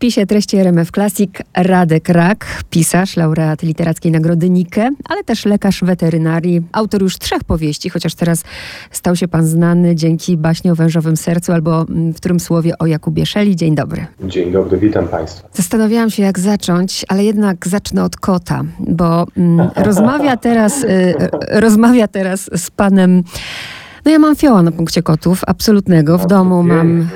[0.00, 6.62] wpisie treści RMF Classic Radek Rak, pisarz, laureat literackiej nagrody Nike, ale też lekarz weterynarii,
[6.72, 8.44] autor już trzech powieści, chociaż teraz
[8.90, 12.86] stał się pan znany dzięki baśni o wężowym sercu albo mm, w którym słowie o
[12.86, 13.56] Jakubie Szeli.
[13.56, 14.06] Dzień dobry.
[14.24, 15.48] Dzień dobry, witam państwa.
[15.52, 21.14] Zastanawiałam się jak zacząć, ale jednak zacznę od kota, bo mm, rozmawia teraz, y,
[21.48, 23.22] rozmawia teraz z panem
[24.04, 26.18] no ja mam fioła na punkcie kotów, absolutnego.
[26.18, 27.08] W domu mam...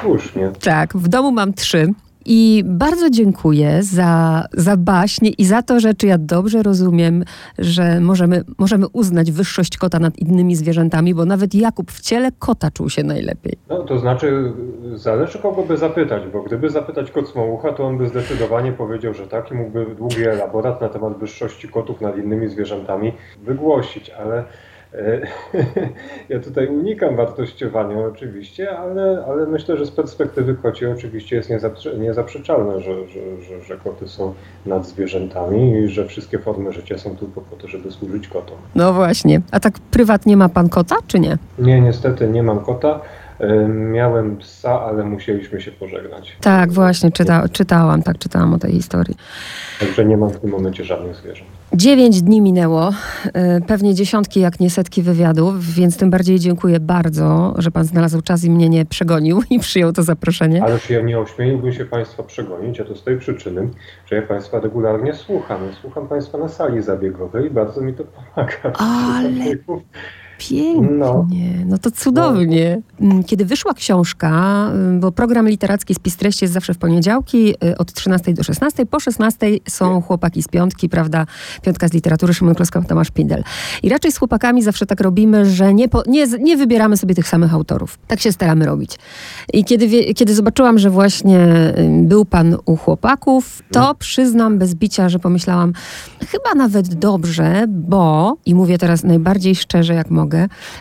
[0.00, 0.50] Słusznie.
[0.60, 1.94] Tak, w domu mam trzy.
[2.30, 7.24] I bardzo dziękuję za, za baśnie i za to, że czy ja dobrze rozumiem,
[7.58, 12.70] że możemy, możemy uznać wyższość kota nad innymi zwierzętami, bo nawet Jakub w ciele kota
[12.70, 13.58] czuł się najlepiej.
[13.68, 14.52] No to znaczy,
[14.94, 19.26] zależy kogo by zapytać, bo gdyby zapytać kot Smołucha, to on by zdecydowanie powiedział, że
[19.26, 24.44] tak i mógłby długi elaborat na temat wyższości kotów nad innymi zwierzętami wygłosić, ale
[26.28, 31.50] ja tutaj unikam wartościowania oczywiście, ale, ale myślę, że z perspektywy kociej oczywiście jest
[31.98, 34.34] niezaprzeczalne, że, że, że, że koty są
[34.66, 38.56] nad zwierzętami i że wszystkie formy życia są tylko po to, żeby służyć kotom.
[38.74, 39.40] No właśnie.
[39.50, 41.38] A tak prywatnie ma pan kota, czy nie?
[41.58, 43.00] Nie, niestety nie mam kota.
[43.40, 46.36] E, miałem psa, ale musieliśmy się pożegnać.
[46.40, 49.16] Tak, właśnie, czyta, czytałam, tak, czytałam o tej historii.
[49.80, 51.57] Także nie mam w tym momencie żadnych zwierząt.
[51.74, 52.90] Dziewięć dni minęło,
[53.24, 58.22] e, pewnie dziesiątki, jak nie setki wywiadów, więc tym bardziej dziękuję bardzo, że pan znalazł
[58.22, 60.64] czas i mnie nie przegonił i przyjął to zaproszenie.
[60.64, 63.68] Ależ ja nie ośmieliłbym się państwa przegonić, a to z tej przyczyny,
[64.06, 65.60] że ja państwa regularnie słucham.
[65.80, 68.72] Słucham państwa na sali zabiegowej i bardzo mi to pomaga.
[68.78, 69.30] Ale
[70.38, 72.82] Pięknie, no, no to cudownie.
[73.00, 73.22] No.
[73.26, 74.30] Kiedy wyszła książka,
[74.72, 78.86] mm, bo program literacki z Pistreści jest zawsze w poniedziałki y, od 13 do 16,
[78.86, 81.26] po 16 są chłopaki z piątki, prawda,
[81.62, 83.44] piątka z literatury, Szymon Kloska, Tomasz Pindel.
[83.82, 87.28] I raczej z chłopakami zawsze tak robimy, że nie, po, nie, nie wybieramy sobie tych
[87.28, 87.98] samych autorów.
[88.06, 88.98] Tak się staramy robić.
[89.52, 91.38] I kiedy, kiedy zobaczyłam, że właśnie
[92.02, 93.96] był pan u chłopaków, to mhm.
[93.96, 95.72] przyznam bez bicia, że pomyślałam,
[96.28, 100.27] chyba nawet dobrze, bo, i mówię teraz najbardziej szczerze jak mogę,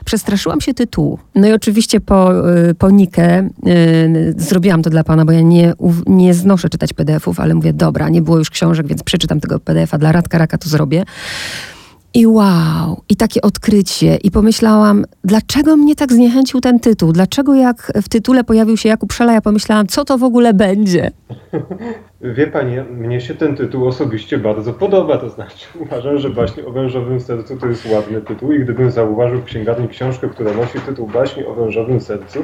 [0.05, 1.19] przestraszyłam się tytułu.
[1.35, 5.73] No i oczywiście po, y, po Nikę y, zrobiłam to dla pana, bo ja nie,
[6.07, 9.97] nie znoszę czytać PDF-ów, ale mówię, dobra, nie było już książek, więc przeczytam tego PDF-a,
[9.97, 11.03] dla Radka Raka to zrobię.
[12.13, 14.15] I wow, i takie odkrycie.
[14.23, 17.11] I pomyślałam, dlaczego mnie tak zniechęcił ten tytuł?
[17.11, 21.11] Dlaczego jak w tytule pojawił się Jakub Szela, ja pomyślałam, co to w ogóle będzie?
[22.37, 26.71] Wie pani, mnie się ten tytuł osobiście bardzo podoba, to znaczy uważam, że baśnie o
[26.71, 31.07] wężowym sercu to jest ładny tytuł i gdybym zauważył w księgarni książkę, która nosi tytuł
[31.07, 32.43] Baśni o wężowym sercu,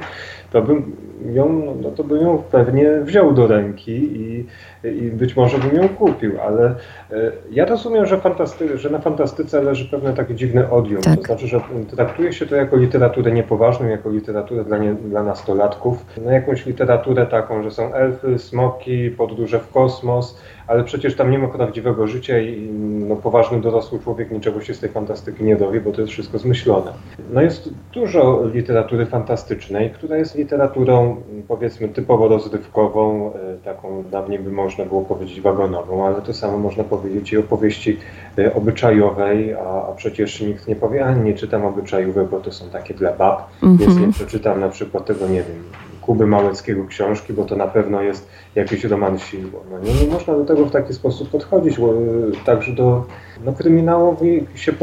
[0.51, 0.95] to bym
[1.33, 4.45] ją, no to bym ją pewnie wziął do ręki i,
[4.83, 6.65] i być może bym ją kupił, ale
[7.11, 11.17] e, ja rozumiem, że, fantasty, że na fantastyce leży pewne takie dziwne odium, tak.
[11.17, 11.61] to znaczy, że
[11.95, 17.25] traktuje się to jako literaturę niepoważną, jako literaturę dla, nie, dla nastolatków, no jakąś literaturę
[17.25, 22.39] taką, że są elfy, smoki, podróże w kosmos, ale przecież tam nie ma prawdziwego życia
[22.39, 22.61] i
[23.09, 26.37] no, poważny dorosły człowiek niczego się z tej fantastyki nie dowie, bo to jest wszystko
[26.37, 26.91] zmyślone.
[27.33, 31.15] No jest dużo literatury fantastycznej, która jest literaturą
[31.47, 36.83] powiedzmy typowo rozrywkową, e, taką dawniej by można było powiedzieć wagonową, ale to samo można
[36.83, 37.97] powiedzieć i o powieści
[38.37, 42.69] e, obyczajowej, a, a przecież nikt nie powie, a nie czytam obyczajowe, bo to są
[42.69, 45.63] takie dla bab, więc nie przeczytam na przykład tego, nie wiem,
[46.05, 49.51] Kuby Małeckiego książki, bo to na pewno jest jakiś roman silny.
[49.71, 51.97] No nie, nie można do tego w taki sposób podchodzić, bo y,
[52.45, 53.05] także do
[53.45, 54.73] no, kryminałowi się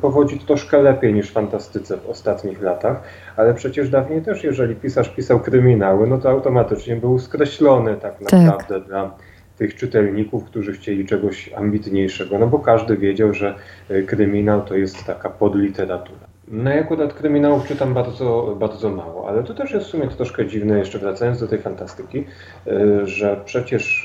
[0.00, 3.02] powodzi troszkę lepiej niż fantastyce w ostatnich latach,
[3.36, 8.32] ale przecież dawniej też, jeżeli pisarz pisał kryminały, no to automatycznie był skreślony tak, tak.
[8.32, 8.88] naprawdę tak.
[8.88, 9.10] dla
[9.58, 13.54] tych czytelników, którzy chcieli czegoś ambitniejszego, no bo każdy wiedział, że
[13.90, 16.27] y, kryminał to jest taka podliteratura.
[16.50, 20.46] No ja akurat kryminałów czytam bardzo, bardzo mało, ale to też jest w sumie troszkę
[20.46, 22.24] dziwne, jeszcze wracając do tej fantastyki,
[22.66, 24.04] y, że przecież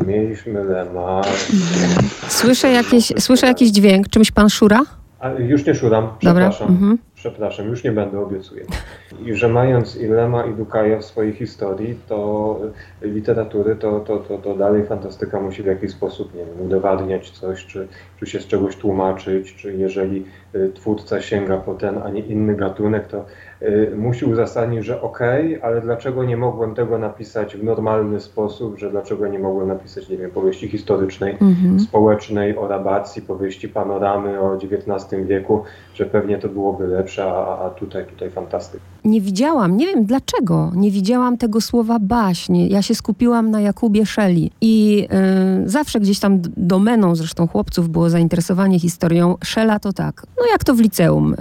[0.00, 1.22] y, mieliśmy Lema.
[2.28, 4.08] Słyszę jakiś, słyszę jakiś dźwięk.
[4.08, 4.80] Czymś pan szura?
[5.20, 6.68] A już nie szuram, przepraszam.
[6.68, 6.74] Dobra.
[6.74, 8.64] Mhm przepraszam, już nie będę, obiecuję.
[9.24, 12.60] I że mając i Lema, i Dukaja w swojej historii, to
[13.02, 17.66] literatury, to, to, to, to dalej fantastyka musi w jakiś sposób, nie wiem, udowadniać coś,
[17.66, 17.88] czy,
[18.20, 22.54] czy się z czegoś tłumaczyć, czy jeżeli y, twórca sięga po ten, a nie inny
[22.54, 23.24] gatunek, to
[23.62, 28.78] y, musi uzasadnić, że okej, okay, ale dlaczego nie mogłem tego napisać w normalny sposób,
[28.78, 31.80] że dlaczego nie mogłem napisać, nie wiem, powieści historycznej, mhm.
[31.80, 35.64] społecznej, o rabacji, powieści panoramy o XIX wieku,
[35.94, 38.84] że pewnie to byłoby lepsze a, a tutaj, tutaj fantastyka.
[39.04, 42.56] Nie widziałam, nie wiem dlaczego, nie widziałam tego słowa baśń.
[42.56, 45.06] Ja się skupiłam na Jakubie Szeli i
[45.64, 49.36] y, zawsze gdzieś tam domeną zresztą chłopców było zainteresowanie historią.
[49.44, 51.34] Szela to tak, no jak to w liceum.
[51.34, 51.36] Y,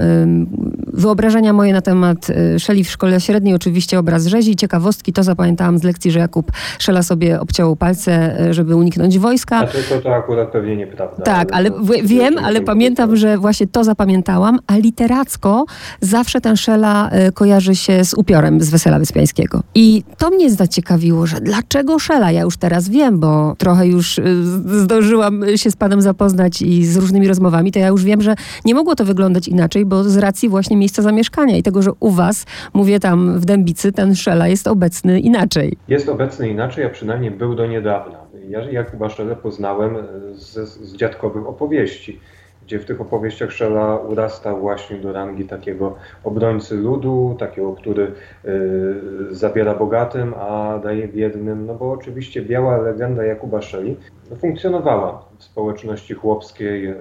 [0.94, 5.78] wyobrażenia moje na temat y, Szeli w szkole średniej, oczywiście obraz rzezi, ciekawostki, to zapamiętałam
[5.78, 9.58] z lekcji, że Jakub Szela sobie obciął palce, żeby uniknąć wojska.
[9.58, 11.24] A to, to, to akurat pewnie nieprawda.
[11.24, 15.66] Tak, ale, ale wiem, ale pamiętam, że właśnie to zapamiętałam, a literacko
[16.01, 19.63] zawsze ten Szela y, kojarzy się z upiorem z Wesela Wyspiańskiego.
[19.75, 22.31] I to mnie zaciekawiło, że dlaczego Szela?
[22.31, 24.19] Ja już teraz wiem, bo trochę już
[24.66, 28.36] zdążyłam się z panem zapoznać i z różnymi rozmowami, to ja już wiem, że
[28.66, 32.12] nie mogło to wyglądać inaczej, bo z racji właśnie miejsca zamieszkania i tego, że u
[32.12, 35.78] was, mówię tam w Dębicy, ten Szela jest obecny inaczej.
[35.88, 38.18] Jest obecny inaczej, a przynajmniej był do niedawna.
[38.50, 39.98] Ja Jakuba Szelę poznałem
[40.34, 42.19] z, z dziadkowych opowieści
[42.65, 48.12] gdzie w tych opowieściach Szela urastał właśnie do rangi takiego obrońcy ludu, takiego, który
[48.45, 53.98] y, zabiera bogatym, a daje biednym, no bo oczywiście biała legenda Jakuba Szeli
[54.39, 56.95] funkcjonowała w społeczności chłopskiej, y,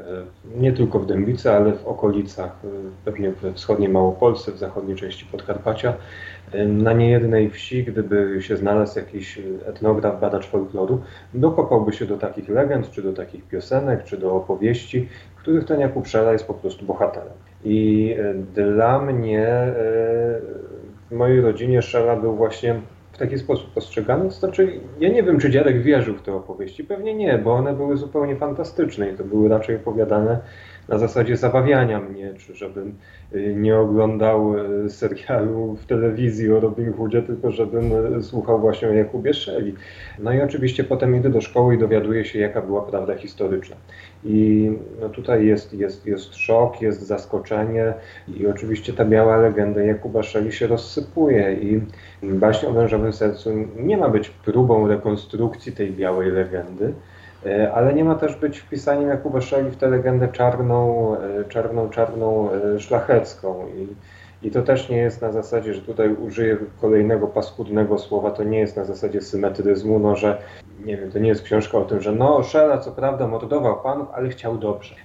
[0.56, 2.68] nie tylko w Dębicy, ale w okolicach, y,
[3.04, 5.94] pewnie w wschodniej Małopolsce, w zachodniej części Podkarpacia.
[6.66, 11.00] Na niejednej wsi, gdyby się znalazł jakiś etnograf, badacz folkloru,
[11.34, 15.08] dokopałby się do takich legend, czy do takich piosenek, czy do opowieści,
[15.42, 17.32] których ten Jakub Szela jest po prostu bohaterem.
[17.64, 19.74] I e, dla mnie, e,
[21.10, 22.80] w mojej rodzinie Szela był właśnie
[23.12, 24.30] w taki sposób postrzegany.
[24.30, 26.84] Znaczy, ja nie wiem, czy dziadek wierzył w te opowieści.
[26.84, 30.38] Pewnie nie, bo one były zupełnie fantastyczne i to były raczej opowiadane
[30.88, 32.94] na zasadzie zabawiania mnie, czy żebym
[33.34, 38.88] y, nie oglądał y, serialu w telewizji o Robin Hoodzie, tylko żebym y, słuchał właśnie
[38.88, 39.74] o Jakubie Szeli.
[40.18, 43.76] No i oczywiście potem idę do szkoły i dowiaduję się, jaka była prawda historyczna.
[44.24, 44.70] I
[45.00, 47.94] no tutaj jest, jest, jest szok, jest zaskoczenie
[48.28, 51.80] i oczywiście ta biała legenda Jakuba Szeli się rozsypuje i
[52.22, 56.94] baśń o wężowym sercu nie ma być próbą rekonstrukcji tej białej legendy,
[57.74, 62.50] ale nie ma też być wpisaniem Jakuba Szeli w tę legendę czarną, e, czarną, czarną,
[62.52, 63.66] e, szlachecką.
[63.68, 63.88] I,
[64.46, 68.58] I to też nie jest na zasadzie, że tutaj użyję kolejnego paskudnego słowa, to nie
[68.58, 70.38] jest na zasadzie symetryzmu, no że
[70.84, 74.08] nie wiem, to nie jest książka o tym, że no Szela co prawda mordował panów,
[74.14, 74.94] ale chciał dobrze.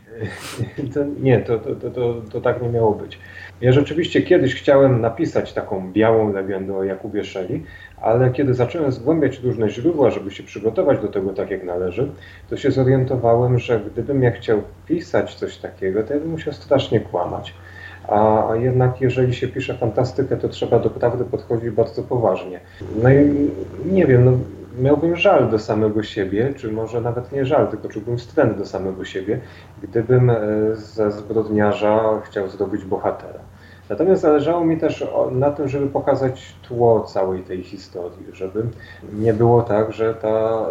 [0.94, 3.20] To, nie, to, to, to, to tak nie miało być.
[3.62, 7.64] Ja rzeczywiście kiedyś chciałem napisać taką białą legendę o Jakubie Szeli,
[8.02, 12.12] ale kiedy zacząłem zgłębiać różne źródła, żeby się przygotować do tego tak jak należy,
[12.50, 17.00] to się zorientowałem, że gdybym ja chciał pisać coś takiego, to ja bym musiał strasznie
[17.00, 17.54] kłamać.
[18.08, 22.60] A jednak jeżeli się pisze fantastykę, to trzeba do prawdy podchodzić bardzo poważnie.
[23.04, 23.50] No i
[23.86, 24.32] nie wiem, no,
[24.80, 29.06] miałbym żal do samego siebie, czy może nawet nie żal, tylko czułbym wstręt do samego
[29.06, 29.40] siebie,
[29.84, 30.36] gdybym e,
[30.76, 33.40] ze zbrodniarza chciał zdobyć bohatera.
[33.90, 38.64] Natomiast zależało mi też na tym, żeby pokazać tło całej tej historii, żeby
[39.14, 40.66] nie było tak, że ta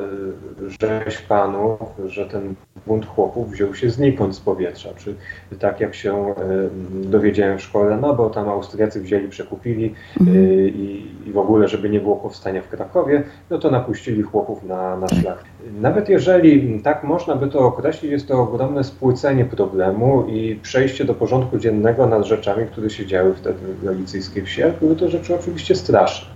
[0.63, 2.55] y, rzeź panów, że ten
[2.87, 5.15] bunt chłopów wziął się znikąd z powietrza, czy
[5.59, 6.35] tak jak się
[7.05, 10.37] y, dowiedziałem w szkole, no bo tam Austriacy wzięli, przekupili mhm.
[10.37, 14.65] Y, i, i w ogóle, żeby nie było powstania w Krakowie, no to napuścili chłopów
[14.65, 15.45] na, na szlak.
[15.81, 21.15] Nawet jeżeli tak można by to określić, jest to ogromne spłycenie problemu i przejście do
[21.15, 24.63] porządku dziennego nad rzeczami, które się działy wtedy w galicyjskiej wsi.
[24.81, 26.36] Były to rzeczy oczywiście straszne.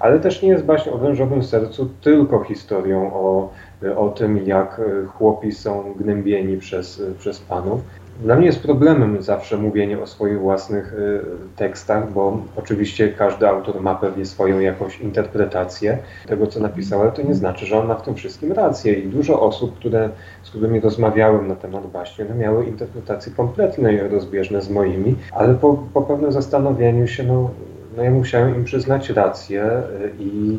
[0.00, 3.50] Ale też nie jest baśń o wężowym sercu tylko historią o,
[3.96, 7.80] o tym, jak chłopi są gnębieni przez, przez panów
[8.22, 11.20] dla mnie jest problemem zawsze mówienie o swoich własnych y,
[11.56, 17.22] tekstach, bo oczywiście każdy autor ma pewnie swoją jakąś interpretację tego, co napisał, ale to
[17.22, 18.92] nie znaczy, że on ma w tym wszystkim rację.
[18.92, 20.10] I dużo osób, które,
[20.42, 25.54] z którymi rozmawiałem na temat baśni, one miały interpretacje kompletne i rozbieżne z moimi, ale
[25.54, 27.50] po, po pewnym zastanowieniu się, no,
[27.98, 30.58] no ja musiałem im przyznać rację y, i i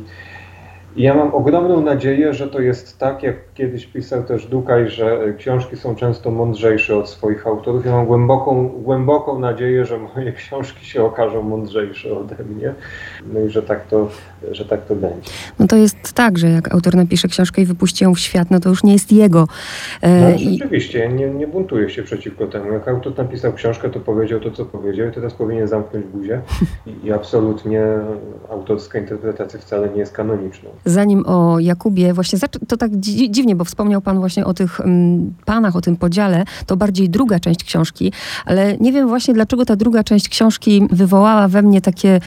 [0.98, 5.78] ja mam ogromną nadzieję, że to jest tak, jak kiedyś pisał też Dukaj, że książki
[5.78, 7.86] są często mądrzejsze od swoich autorów.
[7.86, 12.74] Ja mam głęboką, głęboką nadzieję, że moje książki się okażą mądrzejsze ode mnie.
[13.34, 14.10] No i że tak to,
[14.52, 15.32] że tak to będzie.
[15.60, 18.60] No to jest tak, że jak autor napisze książkę i wypuści ją w świat, no
[18.60, 19.48] to już nie jest jego.
[20.02, 20.58] E, no, I...
[20.58, 22.74] Rzeczywiście, nie, nie buntuję się przeciwko temu.
[22.74, 26.42] Jak autor napisał książkę, to powiedział to, co powiedział i teraz powinien zamknąć buzię.
[26.86, 27.84] I, i absolutnie
[28.50, 32.92] autorska interpretacja wcale nie jest kanoniczną zanim o Jakubie, właśnie to tak
[33.30, 37.40] dziwnie, bo wspomniał Pan właśnie o tych um, panach, o tym podziale, to bardziej druga
[37.40, 38.12] część książki,
[38.46, 42.20] ale nie wiem właśnie dlaczego ta druga część książki wywołała we mnie takie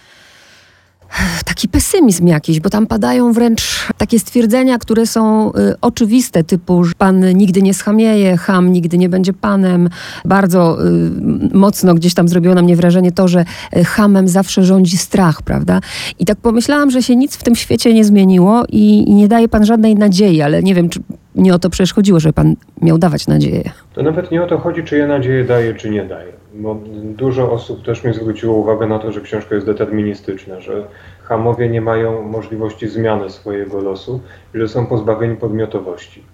[1.45, 6.93] taki pesymizm jakiś, bo tam padają wręcz takie stwierdzenia, które są y, oczywiste, typu, że
[6.99, 9.89] pan nigdy nie schamieje, ham nigdy nie będzie panem.
[10.25, 11.11] Bardzo y,
[11.55, 13.45] mocno gdzieś tam zrobiło na mnie wrażenie to, że
[13.77, 15.81] y, hamem zawsze rządzi strach, prawda?
[16.19, 19.49] I tak pomyślałam, że się nic w tym świecie nie zmieniło i, i nie daje
[19.49, 21.01] pan żadnej nadziei, ale nie wiem, czy
[21.35, 23.63] nie o to przecież chodziło, że pan miał dawać nadzieję.
[23.95, 26.33] To nawet nie o to chodzi, czy ja nadzieję daję, czy nie daję.
[26.55, 30.87] Bo dużo osób też mi zwróciło uwagę na to, że książka jest deterministyczna, że
[31.23, 34.21] hamowie nie mają możliwości zmiany swojego losu
[34.55, 36.25] i że są pozbawieni podmiotowości.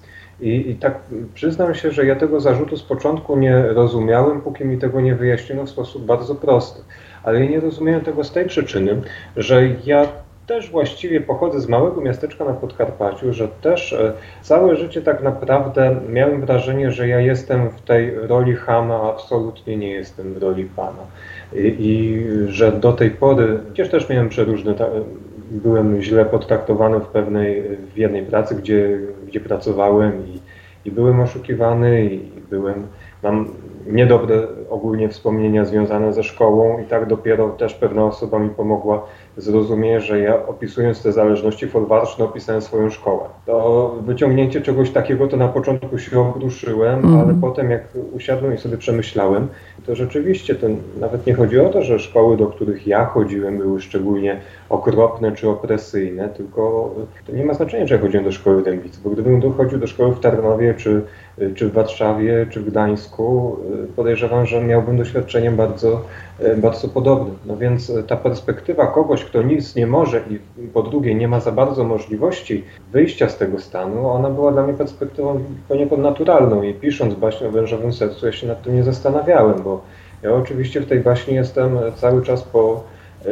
[0.40, 1.00] I, I, tak
[1.34, 5.64] przyznam się, że ja tego zarzutu z początku nie rozumiałem, póki mi tego nie wyjaśniono
[5.66, 6.82] w sposób bardzo prosty.
[7.22, 9.02] Ale ja nie rozumiałem tego z tej przyczyny,
[9.36, 10.06] że ja
[10.48, 14.12] też właściwie pochodzę z małego miasteczka na Podkarpaciu, że też e,
[14.42, 19.76] całe życie tak naprawdę miałem wrażenie, że ja jestem w tej roli Hama, a absolutnie
[19.76, 21.02] nie jestem w roli Pana.
[21.54, 24.74] I, i że do tej pory, chociaż też miałem przeróżne,
[25.50, 27.62] byłem źle potraktowany w pewnej,
[27.94, 30.40] w jednej pracy, gdzie, gdzie pracowałem i,
[30.88, 32.86] i byłem oszukiwany i byłem,
[33.22, 33.48] mam
[33.86, 39.06] niedobre ogólnie wspomnienia związane ze szkołą i tak dopiero też pewna osoba mi pomogła
[39.38, 43.24] zrozumieć, że ja opisując te zależności folwarczne opisałem swoją szkołę.
[43.46, 47.20] To wyciągnięcie czegoś takiego to na początku się obruszyłem, mm.
[47.20, 49.48] ale potem jak usiadłem i sobie przemyślałem,
[49.86, 50.66] to rzeczywiście to
[51.00, 55.48] nawet nie chodzi o to, że szkoły, do których ja chodziłem były szczególnie okropne czy
[55.48, 56.94] opresyjne, tylko
[57.26, 59.86] to nie ma znaczenia, czy ja chodziłem do szkoły w Dębicy, bo gdybym chodził do
[59.86, 61.02] szkoły w Tarnowie czy
[61.54, 66.02] czy w Warszawie, czy w Gdańsku, y, podejrzewam, że miałbym doświadczenie bardzo,
[66.40, 67.30] y, bardzo podobne.
[67.46, 71.40] No więc y, ta perspektywa kogoś, kto nic nie może i po drugie nie ma
[71.40, 76.74] za bardzo możliwości wyjścia z tego stanu, ona była dla mnie perspektywą poniekąd naturalną i
[76.74, 79.80] pisząc baśń o wężowym sercu ja się nad tym nie zastanawiałem, bo
[80.22, 82.84] ja oczywiście w tej baśni jestem cały czas po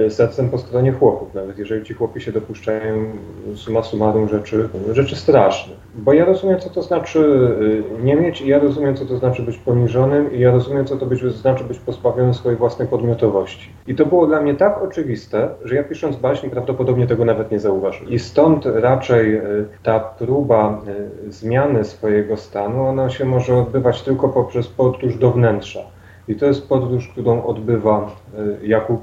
[0.08, 3.12] sercem po stronie chłopów, nawet jeżeli ci chłopi się dopuszczają
[3.54, 5.76] suma summarum rzeczy, rzeczy strasznych.
[5.94, 7.50] Bo ja rozumiem, co to znaczy
[8.00, 10.96] e, nie mieć i ja rozumiem, co to znaczy być poniżonym i ja rozumiem, co
[10.96, 13.68] to być, znaczy być pozbawionym swojej własnej podmiotowości.
[13.86, 17.60] I to było dla mnie tak oczywiste, że ja pisząc baśń prawdopodobnie tego nawet nie
[17.60, 18.12] zauważyłem.
[18.12, 19.42] I stąd raczej e,
[19.82, 20.80] ta próba
[21.28, 25.80] zmiany swojego stanu, ona się może odbywać tylko poprzez podróż do wnętrza.
[26.28, 28.10] I to jest podróż, którą odbywa
[28.62, 29.00] Jakub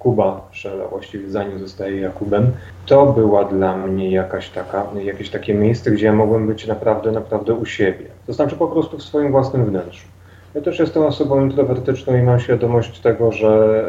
[0.00, 2.52] Kuba Szela, właściwie zanim zostaje Jakubem,
[2.86, 7.54] to była dla mnie jakaś taka, jakieś takie miejsce, gdzie ja mogłem być naprawdę, naprawdę
[7.54, 8.06] u siebie.
[8.26, 10.06] To znaczy po prostu w swoim własnym wnętrzu.
[10.54, 13.84] Ja też jestem osobą introwertyczną i mam świadomość tego, że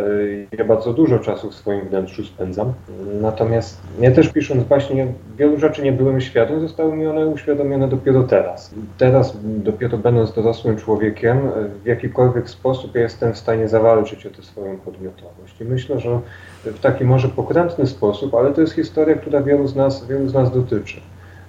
[0.52, 2.74] e, ja bardzo dużo czasu w swoim wnętrzu spędzam.
[3.22, 8.24] Natomiast ja też pisząc właśnie wielu rzeczy nie byłem świadom, zostały mi one uświadomione dopiero
[8.24, 8.76] teraz.
[8.98, 11.40] Teraz, dopiero będąc dorosłym człowiekiem,
[11.84, 15.62] w jakikolwiek sposób jestem w stanie zawalczyć o tę swoją podmiotowość.
[15.62, 16.20] I myślę, że
[16.66, 20.34] w taki może pokrętny sposób, ale to jest historia, która wielu z nas, wielu z
[20.34, 21.02] nas dotyczy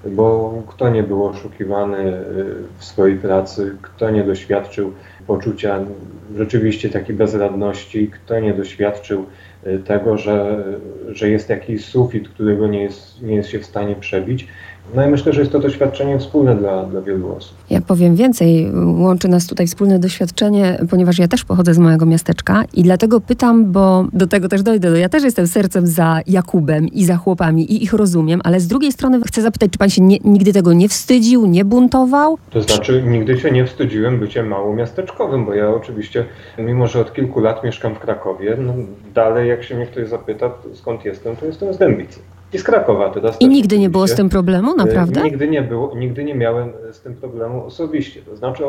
[0.07, 4.93] bo kto nie był oszukiwany y, w swojej pracy, kto nie doświadczył
[5.27, 5.81] poczucia
[6.37, 9.27] rzeczywiście takiej bezradności, kto nie doświadczył
[9.85, 10.65] tego, że,
[11.09, 14.49] że jest jakiś sufit, którego nie jest, nie jest się w stanie przebić.
[14.95, 17.57] No i myślę, że jest to doświadczenie wspólne dla, dla wielu osób.
[17.71, 22.65] Ja powiem więcej, łączy nas tutaj wspólne doświadczenie, ponieważ ja też pochodzę z małego miasteczka
[22.75, 24.91] i dlatego pytam, bo do tego też dojdę.
[24.91, 28.67] No ja też jestem sercem za Jakubem i za chłopami i ich rozumiem, ale z
[28.67, 32.39] drugiej strony chcę zapytać, czy pan się nie, nigdy tego nie wstydził, nie buntował?
[32.51, 36.25] To znaczy, nigdy się nie wstydziłem bycie małomiasteczkowym, bo ja oczywiście,
[36.59, 38.75] mimo że od kilku lat mieszkam w Krakowie, no
[39.15, 42.21] dalej jak się mnie ktoś zapyta, skąd jestem, to jestem z Dębicy.
[42.53, 43.41] I z Krakowa teraz.
[43.41, 45.23] I nigdy nie było z tym problemu, naprawdę?
[45.23, 48.23] Nigdy nie było, nigdy nie miałem z tym problemu osobiście.
[48.23, 48.65] To znaczy,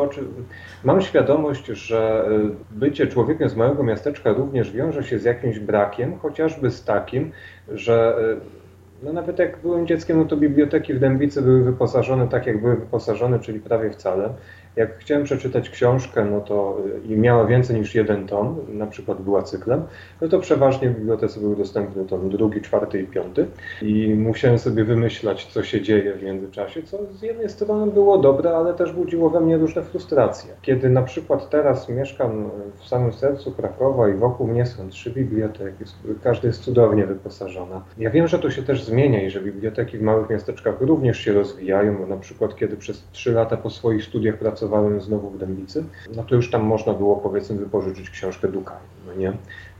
[0.84, 2.28] mam świadomość, że
[2.72, 7.30] e, bycie człowiekiem z małego miasteczka również wiąże się z jakimś brakiem, chociażby z takim,
[7.68, 8.64] że e,
[9.02, 12.76] no nawet jak byłem dzieckiem, no to biblioteki w Dębicy były wyposażone tak, jak były
[12.76, 14.34] wyposażone, czyli prawie wcale.
[14.76, 19.22] Jak chciałem przeczytać książkę, no to y, i miała więcej niż jeden tom, na przykład
[19.22, 19.82] była cyklem,
[20.20, 23.46] no to przeważnie w bibliotece był dostępny tom drugi, czwarty i piąty
[23.82, 28.56] i musiałem sobie wymyślać, co się dzieje w międzyczasie, co z jednej strony było dobre,
[28.56, 30.52] ale też budziło we mnie różne frustracje.
[30.62, 35.84] Kiedy na przykład teraz mieszkam w samym sercu Krakowa i wokół mnie są trzy biblioteki,
[36.22, 37.84] każda jest cudownie wyposażona.
[37.98, 41.32] Ja wiem, że to się też zmienia i że biblioteki w małych miasteczkach również się
[41.32, 45.38] rozwijają, bo na przykład kiedy przez trzy lata po swoich studiach pracowałem pracowałem znowu w
[45.38, 45.84] Dębicy,
[46.16, 49.32] no to już tam można było powiedzmy wypożyczyć książkę Dukaj, no nie?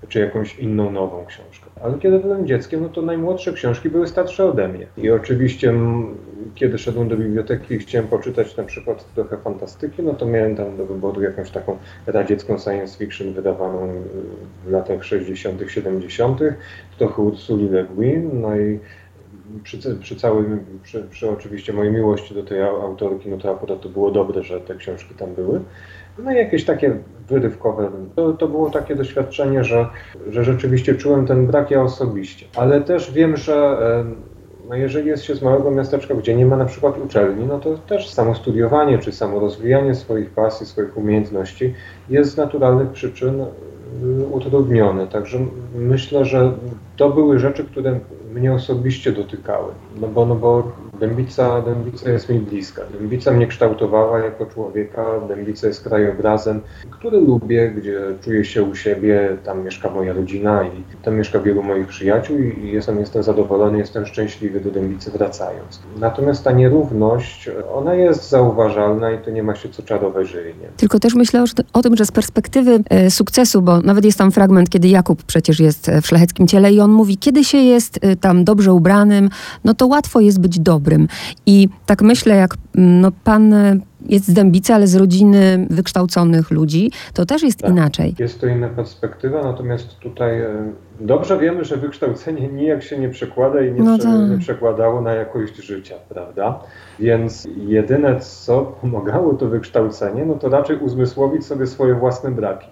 [0.08, 1.66] Czy jakąś inną nową książkę.
[1.82, 4.86] Ale kiedy byłem dzieckiem, no to najmłodsze książki były starsze ode mnie.
[4.96, 5.74] I oczywiście
[6.54, 10.76] kiedy szedłem do biblioteki i chciałem poczytać na przykład trochę fantastyki, no to miałem tam
[10.76, 13.88] do wyboru jakąś taką radziecką science fiction wydawaną
[14.66, 16.40] w latach 60., 70.,
[16.98, 18.80] trochę Ursuli Le Guin, no i
[19.62, 23.88] przy, przy całym, przy, przy, oczywiście mojej miłości do tej autorki, no to akurat to
[23.88, 25.60] było dobre, że te książki tam były.
[26.18, 26.96] No i jakieś takie
[27.28, 27.90] wyrywkowe.
[28.16, 29.86] To, to było takie doświadczenie, że,
[30.30, 32.46] że rzeczywiście czułem ten brak ja osobiście.
[32.56, 33.78] Ale też wiem, że
[34.68, 37.78] no jeżeli jest się z małego miasteczka, gdzie nie ma na przykład uczelni, no to
[37.78, 41.74] też samo studiowanie czy samo rozwijanie swoich pasji, swoich umiejętności
[42.08, 43.46] jest z naturalnych przyczyn y,
[44.30, 45.06] utrudnione.
[45.06, 45.38] Także
[45.74, 46.52] myślę, że
[46.96, 48.00] to były rzeczy, które
[48.34, 49.72] mnie osobiście dotykały.
[50.00, 52.82] No bo, no bo Dębica, Dębica jest mi bliska.
[52.98, 55.04] Dębica mnie kształtowała jako człowieka.
[55.28, 56.60] Dębica jest krajobrazem,
[56.90, 59.36] który lubię, gdzie czuję się u siebie.
[59.44, 64.06] Tam mieszka moja rodzina i tam mieszka wielu moich przyjaciół i jestem, jestem zadowolony, jestem
[64.06, 65.80] szczęśliwy do Dębicy wracając.
[66.00, 70.54] Natomiast ta nierówność, ona jest zauważalna i to nie ma się co czarować, że jej
[70.54, 70.68] nie.
[70.76, 74.70] Tylko też myślę o tym, że z perspektywy e, sukcesu, bo nawet jest tam fragment,
[74.70, 78.44] kiedy Jakub przecież jest w szlacheckim ciele i on mówi, kiedy się jest e, tam
[78.44, 79.30] dobrze ubranym,
[79.64, 80.83] no to łatwo jest być dobrym.
[81.46, 83.54] I tak myślę, jak mm, no, pan
[84.08, 88.14] jest z Dębicy, ale z rodziny wykształconych ludzi, to też jest tak, inaczej.
[88.18, 93.62] Jest to inna perspektywa, natomiast tutaj e, dobrze wiemy, że wykształcenie nijak się nie przekłada
[93.62, 94.30] i nie, no prze, tak.
[94.30, 96.60] nie przekładało na jakość życia, prawda?
[97.00, 102.66] Więc jedyne, co pomagało to wykształcenie, no to raczej uzmysłowić sobie swoje własne braki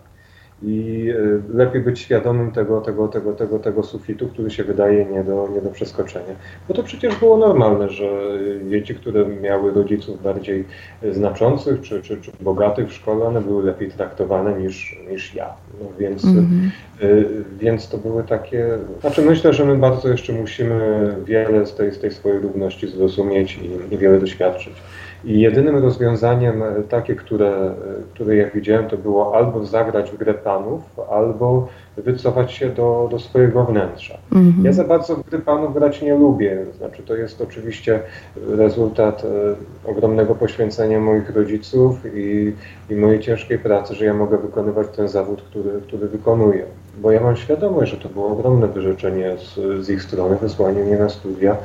[0.65, 1.09] i
[1.51, 5.49] e, lepiej być świadomym tego, tego, tego, tego, tego sufitu, który się wydaje nie do,
[5.55, 6.35] nie do przeskoczenia.
[6.69, 8.09] Bo to przecież było normalne, że
[8.71, 10.65] dzieci, które miały rodziców bardziej
[11.11, 15.55] znaczących czy, czy, czy bogatych w szkole, one były lepiej traktowane niż, niż ja.
[15.81, 16.69] No więc, -hmm.
[17.61, 18.79] więc to były takie...
[19.01, 23.59] Znaczy myślę, że my bardzo jeszcze musimy wiele z tej, z tej swojej równości zrozumieć
[23.59, 24.75] i, i wiele doświadczyć.
[25.25, 27.75] I jedynym rozwiązaniem e, takie, które, e,
[28.15, 33.19] które jak widziałem, to było albo zagrać w grę panów, albo wycofać się do, do
[33.19, 34.19] swojego wnętrza.
[34.33, 34.65] Mm -hmm.
[34.65, 36.65] Ja za bardzo w gry panów grać nie lubię.
[36.79, 38.01] Znaczy, to jest oczywiście
[38.49, 42.53] rezultat e, ogromnego poświęcenia moich rodziców i,
[42.91, 46.65] i mojej ciężkiej pracy, że ja mogę wykonywać ten zawód, który, który wykonuję.
[46.99, 50.97] Bo ja mam świadomość, że to było ogromne wyrzeczenie z, z ich strony, wysłanie mnie
[50.97, 51.57] na studia,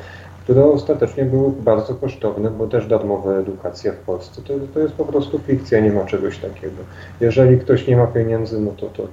[0.48, 5.04] które ostatecznie były bardzo kosztowne, bo też darmowa edukacja w Polsce to, to jest po
[5.04, 6.76] prostu fikcja, nie ma czegoś takiego.
[7.20, 9.08] Jeżeli ktoś nie ma pieniędzy, no to, to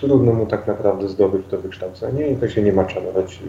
[0.00, 3.40] trudno mu tak naprawdę zdobyć to wykształcenie i to się nie ma czarować.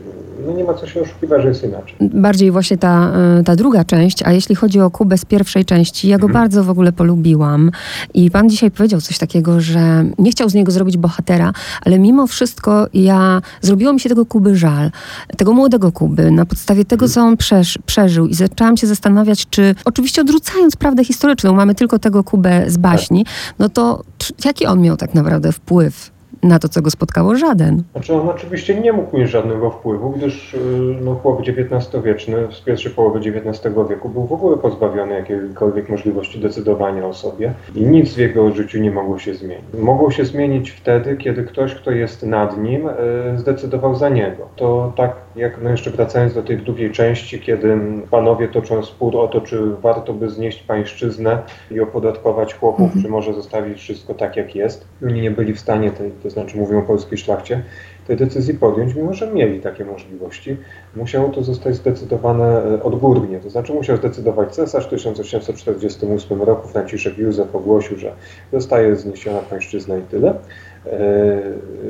[0.48, 1.96] No nie ma co się oszukiwać, że jest inaczej.
[2.01, 6.08] Bardziej właśnie ta, e, ta druga część, a jeśli chodzi o Kubę z pierwszej części,
[6.08, 6.44] ja go mhm.
[6.44, 7.72] bardzo w ogóle polubiłam
[8.14, 11.53] i pan dzisiaj powiedział coś takiego, że nie chciał z niego zrobić bohatera,
[11.85, 14.92] ale mimo wszystko ja, zrobiło mi się tego Kuby żal,
[15.38, 17.14] tego młodego Kuby, na podstawie tego, mhm.
[17.14, 22.00] co on przeż, przeżył i zaczęłam się zastanawiać, czy oczywiście odrzucając prawdę historyczną, mamy tylko
[22.00, 23.33] tego Kubę z baśni, tak.
[23.59, 24.03] no to
[24.46, 27.84] jaki on miał tak naprawdę wpływ na to, co go spotkało, żaden.
[27.92, 30.58] Znaczy on oczywiście nie mógł mieć żadnego wpływu, gdyż y,
[31.02, 37.08] no, chłop XIX-wieczny, z pierwszej połowy XIX wieku był w ogóle pozbawiony jakiejkolwiek możliwości decydowania
[37.08, 39.66] o sobie i nic w jego życiu nie mogło się zmienić.
[39.80, 42.92] Mogło się zmienić wtedy, kiedy ktoś, kto jest nad nim, y,
[43.38, 44.48] zdecydował za niego.
[44.56, 47.77] To tak jak, no jeszcze wracając do tej drugiej części, kiedy
[48.11, 53.01] panowie toczą spór o to, czy warto by znieść pańszczyznę i opodatkować chłopów, -hmm.
[53.01, 54.87] czy może zostawić wszystko tak, jak jest.
[55.03, 57.63] Oni nie byli w stanie tej, to znaczy mówią o polskiej szlachcie,
[58.09, 60.57] tej decyzji podjąć, mimo że mieli takie możliwości.
[60.96, 67.18] Musiało to zostać zdecydowane e, odgórnie, to znaczy musiał zdecydować cesarz w 1848 roku, Franciszek
[67.18, 68.11] Józef ogłosił, że
[68.53, 70.33] zostaje zniesiona pańszczyzna i tyle,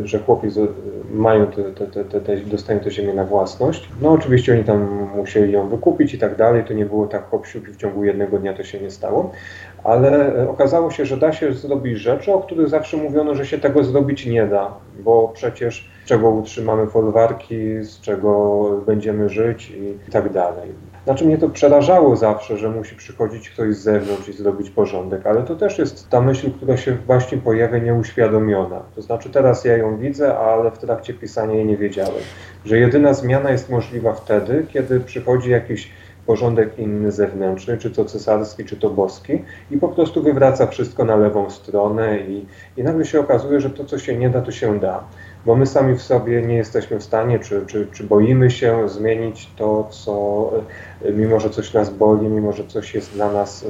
[0.04, 0.47] że chłopi
[1.12, 3.89] mają te, te, te, te, dostają tę ziemię na własność.
[4.02, 7.47] No oczywiście oni tam musieli ją wykupić i tak dalej, to nie było tak hop
[7.47, 9.32] w ciągu jednego dnia to się nie stało,
[9.84, 13.58] ale e, okazało się, że da się zrobić rzeczy, o których zawsze mówiono, że się
[13.58, 19.71] tego zrobić nie da, bo przecież z czego utrzymamy folwarki, z czego będziemy żyć
[20.08, 20.69] i tak dalej.
[21.10, 25.43] Znaczy mnie to przerażało zawsze, że musi przychodzić ktoś z zewnątrz i zrobić porządek, ale
[25.43, 28.82] to też jest ta myśl, która się właśnie pojawia nieuświadomiona.
[28.95, 32.22] To znaczy teraz ja ją widzę, ale w trakcie pisania jej nie wiedziałem,
[32.65, 35.91] że jedyna zmiana jest możliwa wtedy, kiedy przychodzi jakiś
[36.26, 39.41] porządek inny zewnętrzny, czy to cesarski, czy to boski
[39.72, 42.45] i po prostu wywraca wszystko na lewą stronę i,
[42.78, 45.04] i nagle się okazuje, że to, co się nie da, to się da.
[45.45, 49.49] Bo my sami w sobie nie jesteśmy w stanie, czy, czy, czy boimy się zmienić
[49.58, 50.52] to, co
[51.13, 53.65] mimo, że coś nas boli, mimo, że coś jest dla nas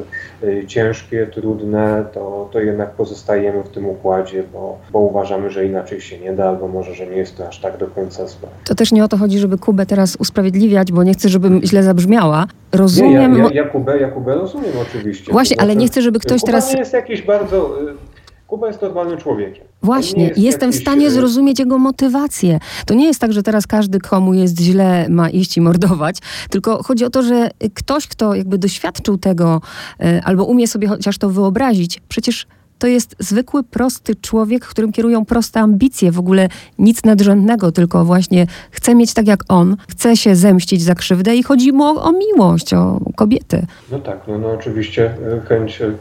[0.68, 6.20] ciężkie, trudne, to, to jednak pozostajemy w tym układzie, bo, bo uważamy, że inaczej się
[6.20, 8.48] nie da, albo może, że nie jest to aż tak do końca złe.
[8.66, 11.84] To też nie o to chodzi, żeby Kubę teraz usprawiedliwiać, bo nie chcę, żebym źle
[11.84, 12.48] zabrzmiała.
[12.72, 13.34] Rozumiem.
[13.34, 15.32] Nie, ja, ja, ja, Kubę, ja Kubę rozumiem oczywiście.
[15.32, 16.74] Właśnie, ale nie chcę, żeby ktoś Kuba teraz.
[16.74, 17.78] nie jest jakiś bardzo.
[18.50, 19.64] Kuba jest normalnym człowiekiem.
[19.84, 20.80] Właśnie, jest jestem jakiś...
[20.80, 22.60] w stanie y, zrozumieć jego motywację.
[22.86, 26.18] To nie jest tak, że teraz każdy, komu jest źle, ma iść i mordować,
[26.50, 29.62] tylko chodzi o to, że ktoś, kto jakby doświadczył tego
[30.02, 32.48] y, albo umie sobie chociaż to wyobrazić, przecież
[32.80, 38.48] to jest zwykły, prosty człowiek, którym kierują proste ambicje, w ogóle nic nadrzędnego, tylko właśnie
[38.72, 42.12] chce mieć tak jak on, chce się zemścić za krzywdę i chodzi mu o, o
[42.12, 43.66] miłość, o kobiety.
[43.92, 45.94] No tak, no, no oczywiście e, chęć e, E,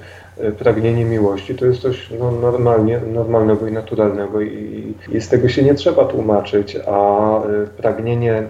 [0.58, 5.62] pragnienie miłości to jest coś no, normalnie, normalnego i naturalnego i, i z tego się
[5.62, 8.48] nie trzeba tłumaczyć, a e, pragnienie e,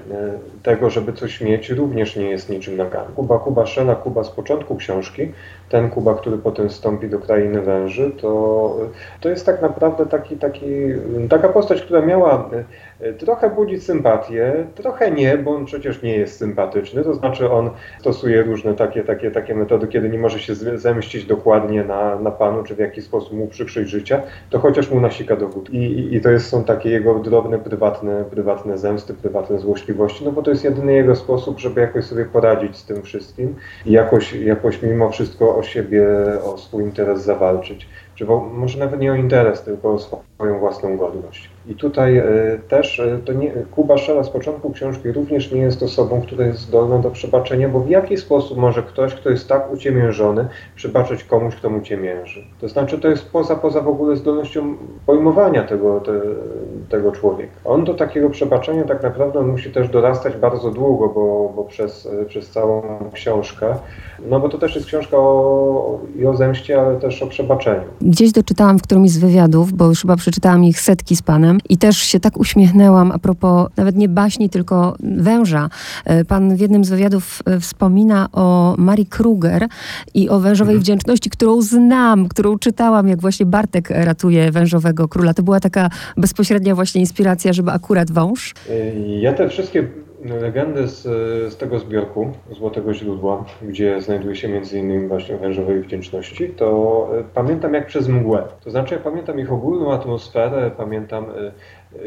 [0.63, 3.15] tego, żeby coś mieć również nie jest niczym nagannym.
[3.15, 5.33] Kuba Kuba Szela, Kuba z początku książki,
[5.69, 8.77] ten Kuba, który potem wstąpi do krainy węży, to,
[9.21, 10.67] to jest tak naprawdę taki, taki,
[11.31, 12.51] taka postać, która miała
[13.19, 18.43] trochę budzić sympatię, trochę nie, bo on przecież nie jest sympatyczny, to znaczy on stosuje
[18.43, 22.75] różne takie, takie, takie metody, kiedy nie może się zemścić dokładnie na, na panu, czy
[22.75, 25.71] w jakiś sposób mu przykrzyć życia, to chociaż mu nasika do wód.
[25.71, 30.33] I, i, i to jest, są takie jego drobne, prywatne, prywatne zemsty, prywatne złośliwości, no
[30.33, 33.57] bo to jest jedyny jego sposób, żeby jakoś sobie poradzić z tym wszystkim
[33.87, 36.07] i jakoś, jakoś mimo wszystko o siebie,
[36.45, 37.89] o swój interes zawalczyć.
[38.15, 41.51] Czy może nawet nie o interes, tylko o swoją własną godność.
[41.69, 42.25] I tutaj e,
[42.69, 46.61] też e, to nie, Kuba Szela z początku książki również nie jest osobą, która jest
[46.61, 51.55] zdolna do przebaczenia, bo w jaki sposób może ktoś, kto jest tak uciemiężony, przebaczyć komuś,
[51.55, 52.45] kto mu ciemięży?
[52.61, 54.77] To znaczy, to jest poza, poza w ogóle zdolnością
[55.07, 56.13] pojmowania tego, te,
[56.89, 57.53] tego człowieka.
[57.65, 62.51] On do takiego przebaczenia tak naprawdę musi też dorastać bardzo długo, bo, bo przez, przez
[62.51, 63.75] całą książkę.
[64.31, 67.85] No bo to też jest książka o, i o zemście, ale też o przebaczeniu.
[68.01, 71.79] Gdzieś doczytałam w którymś z wywiadów, bo już chyba przeczytałam ich setki z panem i
[71.79, 75.71] też się tak uśmiechnęłam a propos nawet nie baśni, tylko węża.
[76.05, 79.67] E, pan w jednym z wywiadów e, wspomina o Marii Kruger
[80.15, 80.83] i o wężowej mhm.
[80.83, 85.35] wdzięczności, którą znam, którą czytałam, jak właśnie Bartek ratuje wężowego króla.
[85.35, 88.55] To była taka bezpośrednia właśnie inspiracja, żeby akurat wąż?
[89.21, 89.89] Ja te wszystkie
[90.25, 91.03] legendy z,
[91.53, 95.09] z tego zbiorku, Złotego Źródła, gdzie znajduje się m.in.
[95.09, 98.45] właśnie wężowej wdzięczności, to pamiętam jak przez mgłę.
[98.65, 101.27] To znaczy ja pamiętam ich ogólną atmosferę, pamiętam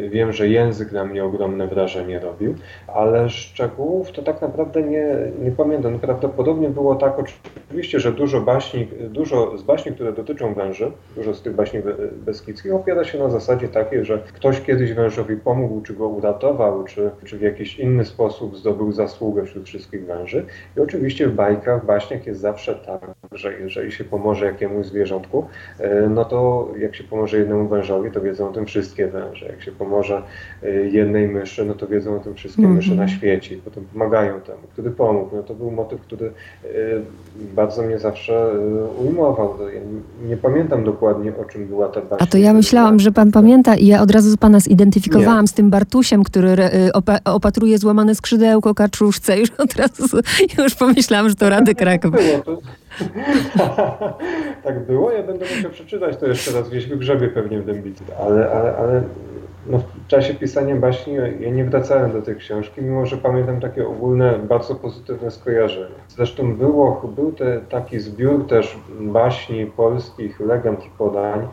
[0.10, 2.56] Wiem, że język na mnie ogromne wrażenie robił,
[2.88, 5.06] ale szczegółów to tak naprawdę nie,
[5.44, 6.00] nie pamiętam.
[6.00, 11.42] Prawdopodobnie było tak oczywiście, że dużo baśni, dużo z baśni, które dotyczą węży, dużo z
[11.42, 11.80] tych baśni
[12.14, 17.12] beskidzkich opiera się na zasadzie takiej, że ktoś kiedyś wężowi pomógł, czy go uratował, czy,
[17.26, 20.46] czy w jakiś inny sposób zdobył zasługę wśród wszystkich węży.
[20.78, 25.48] I oczywiście w bajkach, baśniach jest zawsze tak, że jeżeli się pomoże jakiemuś zwierzątku,
[25.80, 29.46] e, no to jak się pomoże jednemu wężowi, to wiedzą o tym wszystkie węże.
[29.46, 30.22] Jak się pomoże
[30.64, 32.76] y, jednej myszy, no to wiedzą o tym wszystkie mm -hmm.
[32.76, 35.36] myszy na świecie i potem pomagają temu, który pomógł.
[35.36, 36.32] No to był motyw, który y,
[37.56, 39.58] bardzo mnie zawsze y, ujmował.
[39.74, 39.82] Ja
[40.30, 42.24] nie pamiętam dokładnie, o czym była ta baśń.
[42.24, 45.48] A to ja myślałam, że pan pamięta i ja od razu pana zidentyfikowałam nie.
[45.48, 46.56] z tym Bartusiem, który
[47.26, 49.40] opatruje złamane skrzydełko kaczuszce.
[49.40, 50.18] Już od razu
[50.58, 52.12] już pomyślałam, że to Radek Kraków.
[52.12, 52.81] Było to.
[54.64, 55.12] tak było?
[55.12, 58.04] Ja będę musiał przeczytać to jeszcze raz, gdzieś wygrzebie pewnie w Dębicy.
[58.20, 59.04] Ale, ale, ale
[59.68, 63.88] no, w czasie pisania baśni ja nie wracałem do tej książki, mimo że pamiętam takie
[63.88, 65.96] ogólne, bardzo pozytywne skojarzenia.
[66.08, 71.48] Zresztą było, był te, taki zbiór też baśni polskich, legend i podań,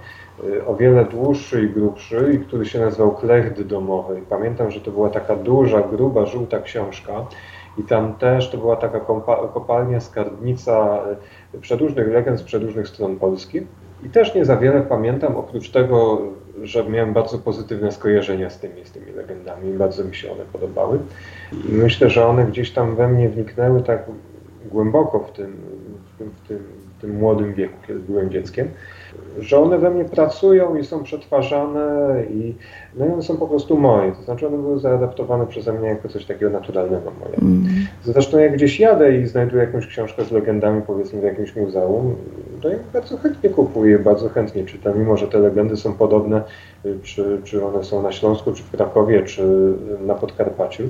[0.44, 4.22] y, o wiele dłuższy i grubszy, który się nazywał Klechdy domowy.
[4.28, 7.26] pamiętam, że to była taka duża, gruba, żółta książka
[7.78, 9.00] i tam też to była taka
[9.54, 11.00] kopalnia, skarbnica
[11.54, 13.60] y, przedróżnych legend z przedróżnych stron Polski.
[14.06, 16.22] I też nie za wiele pamiętam, oprócz tego,
[16.62, 20.98] że miałem bardzo pozytywne skojarzenia z tymi, z tymi legendami, bardzo mi się one podobały.
[21.68, 24.04] I myślę, że one gdzieś tam we mnie wniknęły tak
[24.66, 25.56] głęboko w tym,
[26.14, 26.58] w tym, w tym,
[26.98, 28.68] w tym młodym wieku, kiedy byłem dzieckiem
[29.38, 32.54] że one we mnie pracują i są przetwarzane i,
[32.98, 34.12] no i one są po prostu moje.
[34.12, 37.36] To znaczy one były zaadaptowane przeze mnie jako coś takiego naturalnego moje.
[37.42, 37.64] Mm.
[38.04, 42.14] Zresztą jak gdzieś jadę i znajduję jakąś książkę z legendami powiedzmy w jakimś muzeum,
[42.60, 46.42] to ja bardzo chętnie kupuję, bardzo chętnie czytam, mimo że te legendy są podobne,
[46.86, 49.72] y, czy, czy one są na Śląsku, czy w Krakowie, czy
[50.06, 50.82] na Podkarpaciu,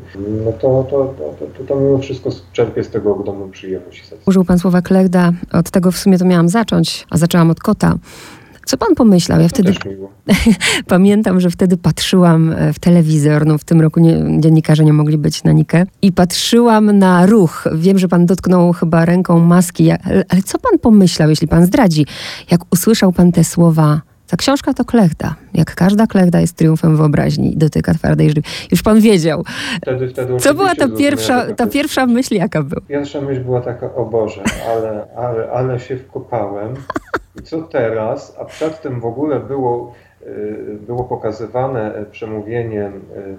[0.45, 4.11] no to, to, to, to, to mimo wszystko czerpię z tego ogromną przyjemność.
[4.27, 7.95] Użył Pan słowa klechda, od tego w sumie to miałam zacząć, a zaczęłam od kota.
[8.69, 9.41] Co pan pomyślał?
[9.41, 9.73] Ja wtedy
[10.87, 15.19] pamiętam, że wtedy patrzyłam e, w telewizor, no w tym roku nie, dziennikarze nie mogli
[15.19, 15.87] być na Nikę.
[16.03, 17.65] I patrzyłam na ruch.
[17.75, 19.91] Wiem, że pan dotknął chyba ręką maski,
[20.29, 22.07] ale co pan pomyślał, jeśli pan zdradzi,
[22.51, 25.35] jak usłyszał pan te słowa ta książka to klechda.
[25.55, 28.43] Jak każda klechda jest triumfem wyobraźni i dotyka twardej żywi.
[28.71, 29.45] Już pan wiedział.
[29.83, 32.81] Wtedy, wtedy Co była ta pierwsza, ta pierwsza myśl, jaka była?
[32.89, 36.75] Pierwsza myśl była taka, o Boże, ale, ale, ale się wkopałem.
[37.41, 38.37] I co teraz?
[38.41, 42.93] A przedtem w ogóle było, y, było pokazywane przemówienie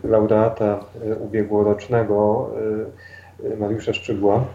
[0.04, 2.50] y, laureata y, ubiegłorocznego
[3.60, 4.46] Mariusza Szczygła.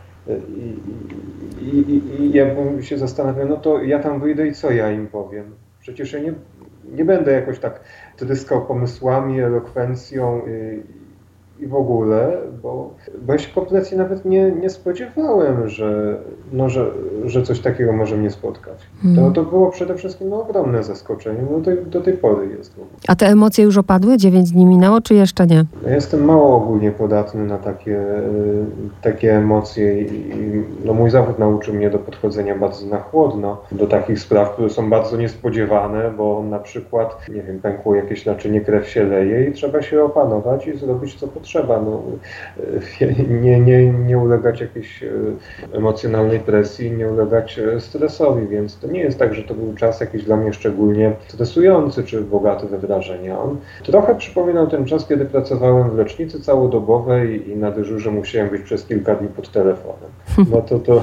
[0.59, 4.71] I, i, i, I ja bym się zastanawiał, no to ja tam wyjdę i co
[4.71, 5.64] ja im powiem?
[5.85, 6.35] Przecież ja nie,
[6.85, 7.81] nie będę jakoś tak
[8.17, 10.43] tryskał pomysłami, elokwencją
[11.61, 12.91] i w ogóle, bo,
[13.23, 16.19] bo ja się kompletnie nawet nie, nie spodziewałem, że,
[16.53, 16.87] no, że,
[17.25, 18.79] że coś takiego może mnie spotkać.
[19.03, 19.33] To, hmm.
[19.33, 22.77] to było przede wszystkim no, ogromne zaskoczenie, no, do, tej, do tej pory jest.
[23.09, 24.17] A te emocje już opadły?
[24.17, 25.65] Dziewięć dni minęło, czy jeszcze nie?
[25.87, 28.01] Ja jestem mało ogólnie podatny na takie,
[29.03, 30.07] takie emocje i
[30.85, 34.91] no, mój zawód nauczył mnie do podchodzenia bardzo na chłodno do takich spraw, które są
[34.91, 39.83] bardzo niespodziewane, bo na przykład, nie wiem, pękło jakieś naczynie, krew się leje i trzeba
[39.83, 41.81] się opanować i zrobić co potrzeba trzeba.
[41.81, 42.03] No,
[43.43, 45.09] nie, nie, nie ulegać jakiejś e,
[45.73, 50.01] emocjonalnej presji, nie ulegać e, stresowi, więc to nie jest tak, że to był czas
[50.01, 53.41] jakiś dla mnie szczególnie stresujący czy bogaty we wrażenia.
[53.41, 58.63] On trochę przypominał ten czas, kiedy pracowałem w lecznicy całodobowej i na dyżurze musiałem być
[58.63, 60.11] przez kilka dni pod telefonem.
[60.51, 61.03] No to, to,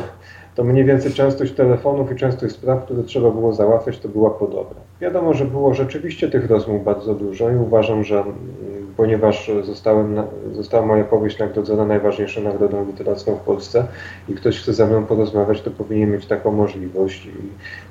[0.56, 4.82] to mniej więcej częstość telefonów i częstość spraw, które trzeba było załatwiać, to była podobna.
[5.01, 8.23] Wiadomo, że było rzeczywiście tych rozmów bardzo dużo i uważam, że
[8.97, 13.88] ponieważ zostałem, została moja powieść nagrodzona najważniejszą nagrodą literacką w Polsce
[14.30, 17.27] i ktoś chce ze mną porozmawiać, to powinien mieć taką możliwość.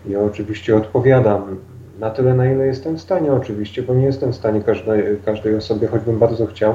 [0.07, 1.57] I ja oczywiście odpowiadam
[2.01, 5.57] na tyle, na ile jestem w stanie oczywiście, bo nie jestem w stanie każdej, każdej
[5.57, 6.75] osobie, choćbym bardzo chciał,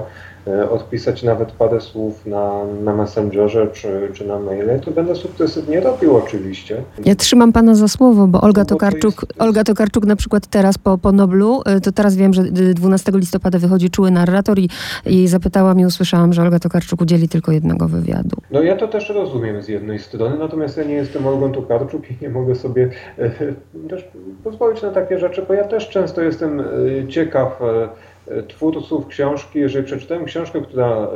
[0.71, 6.17] odpisać nawet parę słów na, na Messengerze czy, czy na maile, to będę sukcesywnie robił
[6.17, 6.84] oczywiście.
[7.05, 10.77] Ja trzymam Pana za słowo, bo Olga Tokarczuk, to jest, Olga Tokarczuk na przykład teraz
[10.77, 14.69] po, po Noblu, e, to teraz wiem, że 12 listopada wychodzi czuły narrator i,
[15.05, 18.38] i zapytałam i usłyszałam, że Olga Tokarczuk udzieli tylko jednego wywiadu.
[18.51, 22.17] No ja to też rozumiem z jednej strony, natomiast ja nie jestem Olgą Tokarczuk i
[22.21, 23.31] nie mogę sobie e,
[23.89, 24.08] też
[24.43, 26.63] pozwolić na takie rzeczy, bo ja też często jestem e,
[27.08, 27.89] ciekaw e,
[28.47, 31.07] twórców książki, jeżeli przeczytałem książkę, która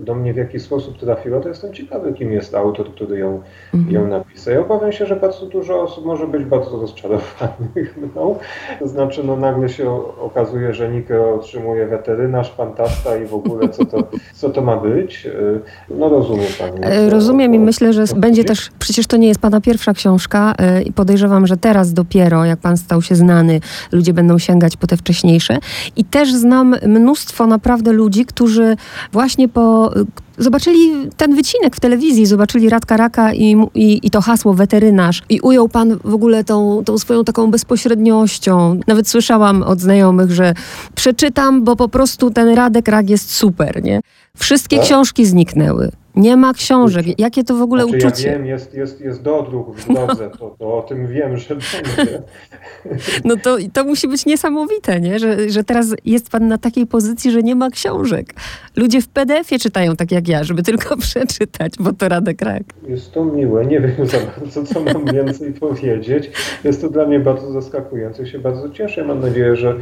[0.00, 3.42] y, do mnie w jakiś sposób trafiła, to jestem ciekawy, kim jest autor, który ją,
[3.74, 3.94] mhm.
[3.94, 4.54] ją napisał.
[4.54, 8.38] Ja obawiam się, że bardzo dużo osób może być bardzo rozczarowanych mną.
[8.78, 13.84] To znaczy, no nagle się okazuje, że Nikę otrzymuje weterynarz, fantasta i w ogóle co
[13.84, 13.98] to,
[14.40, 15.26] co to ma być.
[15.26, 16.78] Y, no rozumiem Pani.
[16.82, 20.82] E, rozumiem i myślę, że będzie też, przecież to nie jest Pana pierwsza książka y,
[20.82, 23.60] i podejrzewam, że teraz dopiero, jak Pan stał się znany,
[23.92, 25.58] ludzie będą sięgać po te wcześniejsze.
[25.96, 28.76] I też znam mnóstwo naprawdę ludzi, którzy
[29.12, 29.90] właśnie po
[30.38, 35.40] zobaczyli ten wycinek w telewizji, zobaczyli Radka Raka i, i, i, to hasło weterynarz i
[35.40, 38.80] ujął pan w ogóle tą, tą swoją taką bezpośredniością.
[38.86, 40.54] Nawet słyszałam od znajomych, że
[40.94, 44.00] przeczytam, bo po prostu ten Radek Rak jest super, nie?
[44.36, 44.86] Wszystkie tak?
[44.86, 45.90] książki zniknęły.
[46.16, 47.20] Nie ma książek.
[47.20, 48.28] Jakie to w ogóle znaczy, uczucie?
[48.28, 52.22] Ja wiem, jest, jest, jest dodruk w drodze, to, to o tym wiem, że będzie.
[53.24, 55.18] No to, to musi być niesamowite, nie?
[55.18, 58.34] Że, że teraz jest pan na takiej pozycji, że nie ma książek.
[58.76, 62.62] Ludzie w PDF-ie czytają tak jak ja, żeby tylko przeczytać, bo to Radek Krak.
[62.88, 63.66] Jest to miłe.
[63.66, 66.30] Nie wiem za bardzo, co mam więcej powiedzieć.
[66.64, 68.26] Jest to dla mnie bardzo zaskakujące.
[68.26, 69.04] Się bardzo cieszę.
[69.04, 69.74] Mam nadzieję, że,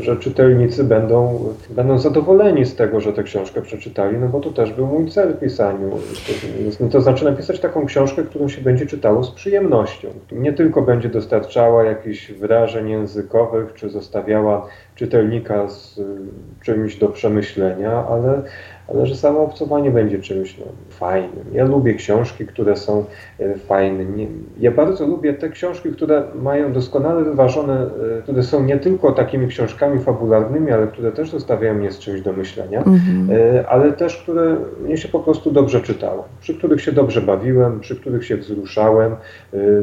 [0.00, 4.72] że czytelnicy będą, będą zadowoleni z tego, że tę książkę przeczytali, no bo to też
[4.72, 5.77] był mój cel pisania
[6.26, 6.90] pisaniu.
[6.90, 10.08] To znaczy napisać taką książkę, którą się będzie czytało z przyjemnością.
[10.32, 16.00] Nie tylko będzie dostarczała jakichś wrażeń językowych, czy zostawiała czytelnika z
[16.62, 18.42] czymś do przemyślenia, ale
[18.88, 21.44] ale że samo obcowanie będzie czymś no, fajnym.
[21.52, 23.04] Ja lubię książki, które są
[23.40, 24.04] e, fajne.
[24.04, 24.26] Nie,
[24.60, 27.80] ja bardzo lubię te książki, które mają doskonale wyważone,
[28.18, 32.20] e, które są nie tylko takimi książkami fabularnymi, ale które też zostawiają mnie z czymś
[32.20, 33.28] do myślenia, mhm.
[33.30, 37.80] E, ale też, które mnie się po prostu dobrze czytało, przy których się dobrze bawiłem,
[37.80, 39.16] przy których się wzruszałem,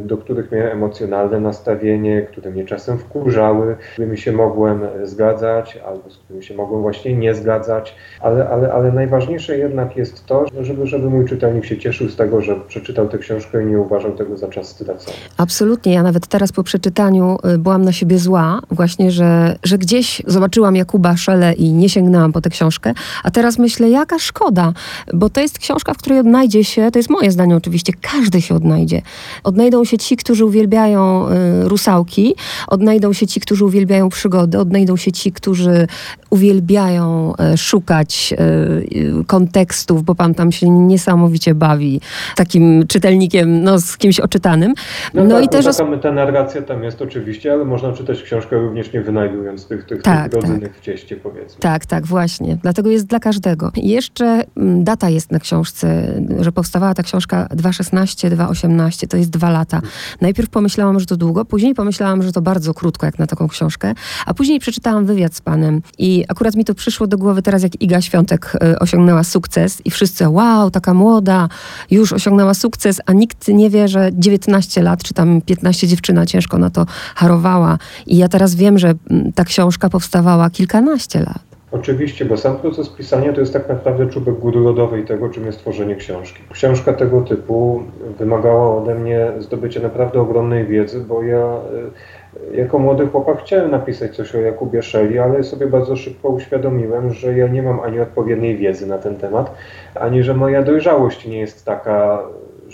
[0.01, 6.17] do których miałem emocjonalne nastawienie, które mnie czasem wkurzały, którymi się mogłem zgadzać, albo z
[6.17, 11.09] którymi się mogłem właśnie nie zgadzać, ale, ale, ale najważniejsze jednak jest to, żeby, żeby
[11.09, 14.47] mój czytelnik się cieszył z tego, że przeczytał tę książkę i nie uważał tego za
[14.47, 15.17] czas stracony.
[15.37, 15.93] Absolutnie.
[15.93, 20.75] Ja nawet teraz po przeczytaniu y, byłam na siebie zła, właśnie, że, że gdzieś zobaczyłam
[20.75, 24.73] Jakuba Szele i nie sięgnęłam po tę książkę, a teraz myślę, jaka szkoda,
[25.13, 28.55] bo to jest książka, w której odnajdzie się, to jest moje zdanie oczywiście, każdy się
[28.55, 29.01] odnajdzie.
[29.43, 32.35] Odnajdą się ci, którzy uwielbiają y, rusałki,
[32.67, 35.87] odnajdą się ci, którzy uwielbiają przygody, odnajdą się ci, którzy
[36.29, 38.84] uwielbiają y, szukać y,
[39.27, 42.01] kontekstów, bo pan tam się niesamowicie bawi
[42.35, 44.73] takim czytelnikiem, no z kimś oczytanym.
[45.13, 45.65] No, no tak, i też...
[45.65, 50.01] No, ta narracja tam jest oczywiście, ale można czytać książkę również nie wynajdując tych, tych,
[50.01, 50.77] tak, tych rodzynek tak.
[50.77, 51.59] w cieście, powiedzmy.
[51.59, 52.57] Tak, tak, właśnie.
[52.61, 53.71] Dlatego jest dla każdego.
[53.75, 59.49] Jeszcze mm, data jest na książce, że powstawała ta książka 2.16, 2.18, to jest dwa
[59.49, 59.81] lata.
[60.21, 63.93] Najpierw pomyślałam, że to długo, później pomyślałam, że to bardzo krótko, jak na taką książkę,
[64.25, 67.81] a później przeczytałam wywiad z panem i akurat mi to przyszło do głowy teraz, jak
[67.81, 71.49] Iga Świątek y, osiągnęła sukces i wszyscy, wow, taka młoda,
[71.91, 76.57] już osiągnęła sukces, a nikt nie wie, że 19 lat, czy tam 15 dziewczyna ciężko
[76.57, 76.85] na to
[77.15, 77.77] harowała.
[78.07, 81.55] I ja teraz wiem, że mm, ta książka powstawała kilkanaście lat.
[81.71, 85.59] Oczywiście, bo sam proces pisania to jest tak naprawdę czubek góry lodowej tego, czym jest
[85.59, 86.43] tworzenie książki.
[86.51, 87.83] Książka tego typu
[88.19, 92.14] wymagała ode mnie zdobycia naprawdę ogromnej wiedzy, bo ja y,
[92.51, 97.37] jako młody chłopak chciałem napisać coś o Jakubie Szeli, ale sobie bardzo szybko uświadomiłem, że
[97.37, 99.55] ja nie mam ani odpowiedniej wiedzy na ten temat,
[99.95, 102.23] ani że moja dojrzałość nie jest taka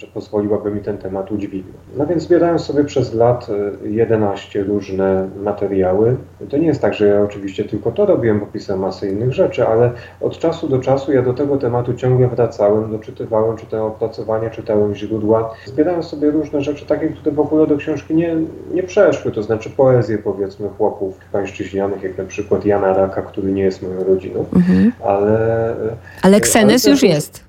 [0.02, 1.78] że pozwoliłaby mi ten temat udźwignąć.
[1.98, 3.48] No więc zbierałem sobie przez lat
[3.84, 6.18] 11 e, różne materiały.
[6.50, 9.68] To nie jest tak, że ja oczywiście tylko to robiłem, bo pisałem masę innych rzeczy,
[9.68, 14.96] ale od czasu do czasu ja do tego tematu ciągle wracałem, doczytywałem, czytałem opracowania, czytałem
[14.96, 15.54] źródła.
[15.66, 18.36] Zbierałem sobie różne rzeczy, takie, które w ogóle do książki nie,
[18.74, 23.64] nie przeszły, to znaczy poezję powiedzmy chłopów pańszczyźnianych, jak na przykład Jana Raka, który nie
[23.64, 24.92] jest moją rodziną, mhm.
[25.04, 25.70] ale...
[25.70, 27.44] E, ale Ksenes już jest.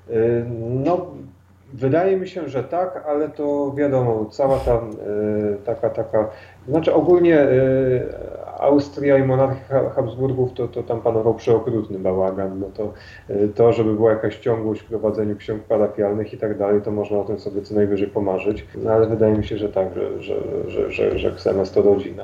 [0.69, 1.05] No,
[1.73, 6.29] Wydaje mi się, że tak, ale to wiadomo, cała ta y, taka, taka,
[6.67, 12.59] znaczy ogólnie y, Austria i monarchia Habsburgów to, to tam panował przeokrutny bałagan.
[12.59, 12.93] No to,
[13.33, 17.17] y, to, żeby była jakaś ciągłość w prowadzeniu ksiąg parafialnych i tak dalej, to można
[17.17, 18.65] o tym sobie co najwyżej pomarzyć.
[18.75, 20.35] No ale wydaje mi się, że tak, że, że,
[20.67, 22.23] że, że, że to rodzina.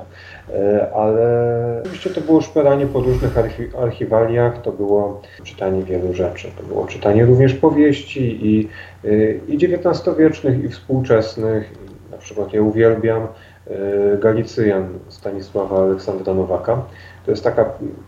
[0.94, 6.48] Ale oczywiście to było szperanie po różnych archi archiwaliach, to było czytanie wielu rzeczy.
[6.58, 8.68] To było czytanie również powieści i
[9.48, 11.72] i XIX-wiecznych, i współczesnych.
[12.10, 13.26] Na przykład ja uwielbiam
[14.18, 16.82] Galicyjan Stanisława Aleksandra Nowaka.
[17.24, 17.64] To jest taka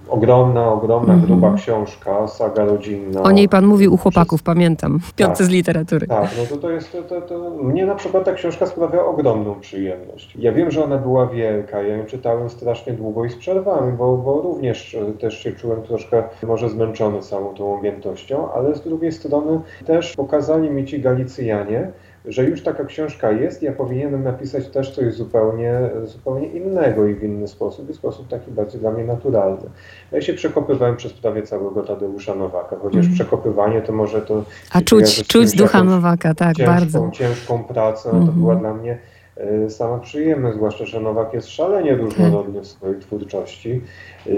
[0.09, 1.27] ogromna, ogromna, mm -hmm.
[1.27, 3.22] gruba książka, saga rodzinna.
[3.22, 4.55] O niej pan mówił u chłopaków, przez...
[4.55, 6.07] pamiętam, w piątce tak, z literatury.
[6.07, 9.61] Tak, no to, to jest, to, to, to, mnie na przykład ta książka sprawia ogromną
[9.61, 10.37] przyjemność.
[10.37, 14.16] Ja wiem, że ona była wielka, ja ją czytałem strasznie długo i z przerwami, bo,
[14.16, 19.12] bo również e, też się czułem troszkę może zmęczony całą tą objętością, ale z drugiej
[19.12, 21.92] strony też pokazali mi ci Galicyjanie,
[22.24, 27.22] że już taka książka jest, ja powinienem napisać też coś zupełnie, zupełnie innego i w
[27.22, 29.70] inny sposób, i w sposób taki bardziej dla mnie naturalny.
[30.12, 33.14] Ja się przekopywałem przez prawie całego Tadeusza Nowaka, chociaż mm.
[33.14, 34.44] przekopywanie to może to...
[34.72, 37.11] A czuć, czuć ducha Nowaka, tak, ciężką, bardzo.
[37.12, 38.26] Ciężką pracę, mm -hmm.
[38.26, 38.98] to była dla mnie
[39.37, 43.81] e, sama przyjemność, zwłaszcza, że Nowak jest szalenie różnorodny w swojej twórczości
[44.27, 44.31] i,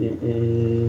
[0.00, 0.34] i, i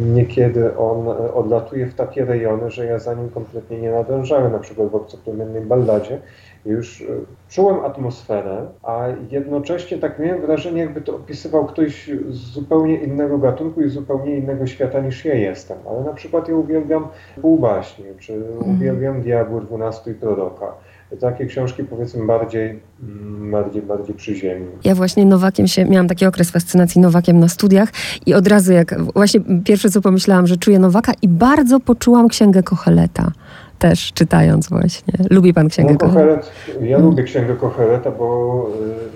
[0.05, 4.89] niekiedy on odlatuje w takie rejony, że ja za nim kompletnie nie nadążałem, na przykład
[4.89, 6.21] w obcoplemiennej balladzie.
[6.65, 7.03] Już
[7.49, 13.81] czułem atmosferę, a jednocześnie tak miałem wrażenie, jakby to opisywał ktoś z zupełnie innego gatunku
[13.81, 15.77] i zupełnie innego świata niż ja jestem.
[15.89, 17.07] Ale na przykład ja uwielbiam
[17.41, 18.75] półbaśnie, czy mhm.
[18.75, 20.73] uwielbiam Diabły 12 i Proroka
[21.17, 24.65] takie książki powiedzmy bardziej, mm, bardziej, bardziej przy ziemi.
[24.83, 27.89] Ja właśnie Nowakiem się, miałam taki okres fascynacji Nowakiem na studiach
[28.25, 32.63] i od razu jak, właśnie pierwsze co pomyślałam, że czuję Nowaka i bardzo poczułam księgę
[32.63, 33.31] Kocheleta
[33.79, 35.13] też czytając właśnie.
[35.29, 36.51] Lubi pan księgę no, Kochelet?
[36.67, 37.01] Ja hmm.
[37.01, 38.69] lubię księgę Kocheleta, bo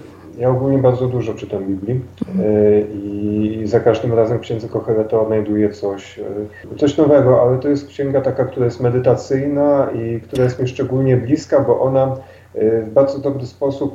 [0.10, 2.02] y, ja ogólnie bardzo dużo czytam Biblii
[2.40, 7.70] e, i za każdym razem w księdze Kocheleta odnajduję coś, e, coś nowego, ale to
[7.70, 12.16] jest księga taka, która jest medytacyjna i która jest mi szczególnie bliska, bo ona
[12.56, 13.94] e, w bardzo dobry sposób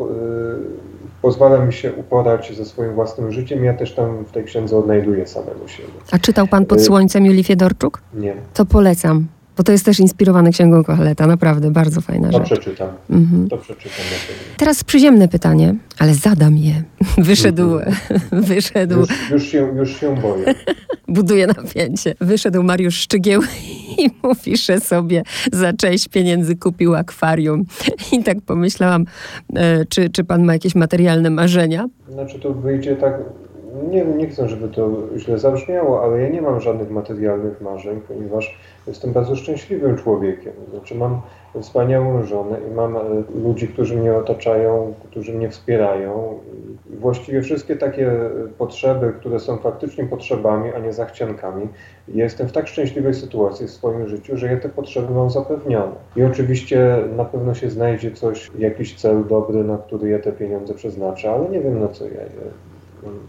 [1.22, 3.64] pozwala mi się uporać ze swoim własnym życiem.
[3.64, 5.88] Ja też tam w tej księdze odnajduję samego siebie.
[6.11, 8.01] A czytał pan Pod Słońcem Julii Fiedorczuk?
[8.14, 8.35] Nie.
[8.55, 9.27] To polecam.
[9.59, 12.47] Bo to jest też inspirowane księgą Kocheleta, naprawdę bardzo fajna to rzecz.
[12.47, 12.88] Przeczytam.
[13.11, 13.49] Mhm.
[13.49, 14.05] To przeczytam.
[14.57, 16.83] Teraz przyziemne pytanie, ale zadam je.
[17.18, 18.42] Wyszedł, mhm.
[18.55, 18.99] wyszedł.
[18.99, 20.55] Już, już, się, już się boję.
[21.09, 22.14] Buduje napięcie.
[22.21, 23.42] Wyszedł Mariusz Szczygieł
[23.99, 27.64] i mówi, że sobie za część pieniędzy kupił akwarium.
[28.12, 29.05] I tak pomyślałam,
[29.55, 31.88] e, czy, czy pan ma jakieś materialne marzenia?
[32.09, 33.14] Znaczy to wyjdzie tak
[33.90, 38.58] nie, nie chcę, żeby to źle zabrzmiało, ale ja nie mam żadnych materialnych marzeń, ponieważ
[38.86, 40.52] jestem bardzo szczęśliwym człowiekiem.
[40.70, 41.20] Znaczy mam
[41.60, 43.00] wspaniałą żonę i mam e,
[43.44, 46.38] ludzi, którzy mnie otaczają, którzy mnie wspierają.
[47.00, 48.10] Właściwie wszystkie takie
[48.58, 51.68] potrzeby, które są faktycznie potrzebami, a nie zachciankami,
[52.08, 55.92] jestem w tak szczęśliwej sytuacji w swoim życiu, że ja te potrzeby mam zapewnione.
[56.16, 60.74] I oczywiście na pewno się znajdzie coś, jakiś cel dobry, na który ja te pieniądze
[60.74, 62.67] przeznaczę, ale nie wiem na co ja je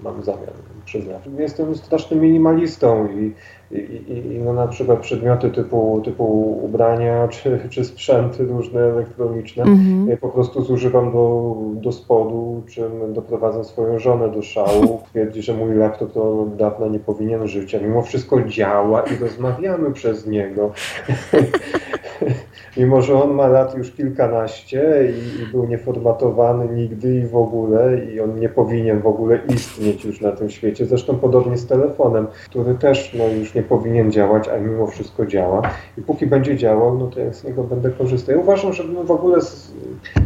[0.01, 0.53] mam zamiar
[0.85, 1.33] przeznaczyć.
[1.37, 3.33] Jestem strasznym minimalistą i
[3.71, 3.77] i,
[4.07, 10.17] i, no na przykład przedmioty typu, typu ubrania czy, czy sprzęty różne elektroniczne mm-hmm.
[10.17, 15.01] po prostu zużywam do, do spodu, czym doprowadzam swoją żonę do szału.
[15.11, 19.91] Twierdzi, że mój laptop to dawno nie powinien żyć, a mimo wszystko działa i rozmawiamy
[19.91, 20.71] przez niego.
[22.77, 28.05] mimo, że on ma lat już kilkanaście i, i był nieformatowany nigdy i w ogóle
[28.05, 30.85] i on nie powinien w ogóle istnieć już na tym świecie.
[30.85, 35.61] Zresztą podobnie z telefonem, który też no, już nie powinien działać, a mimo wszystko działa.
[35.97, 38.35] I póki będzie działał, no to ja z niego będę korzystał.
[38.35, 39.39] Ja uważam, że my w ogóle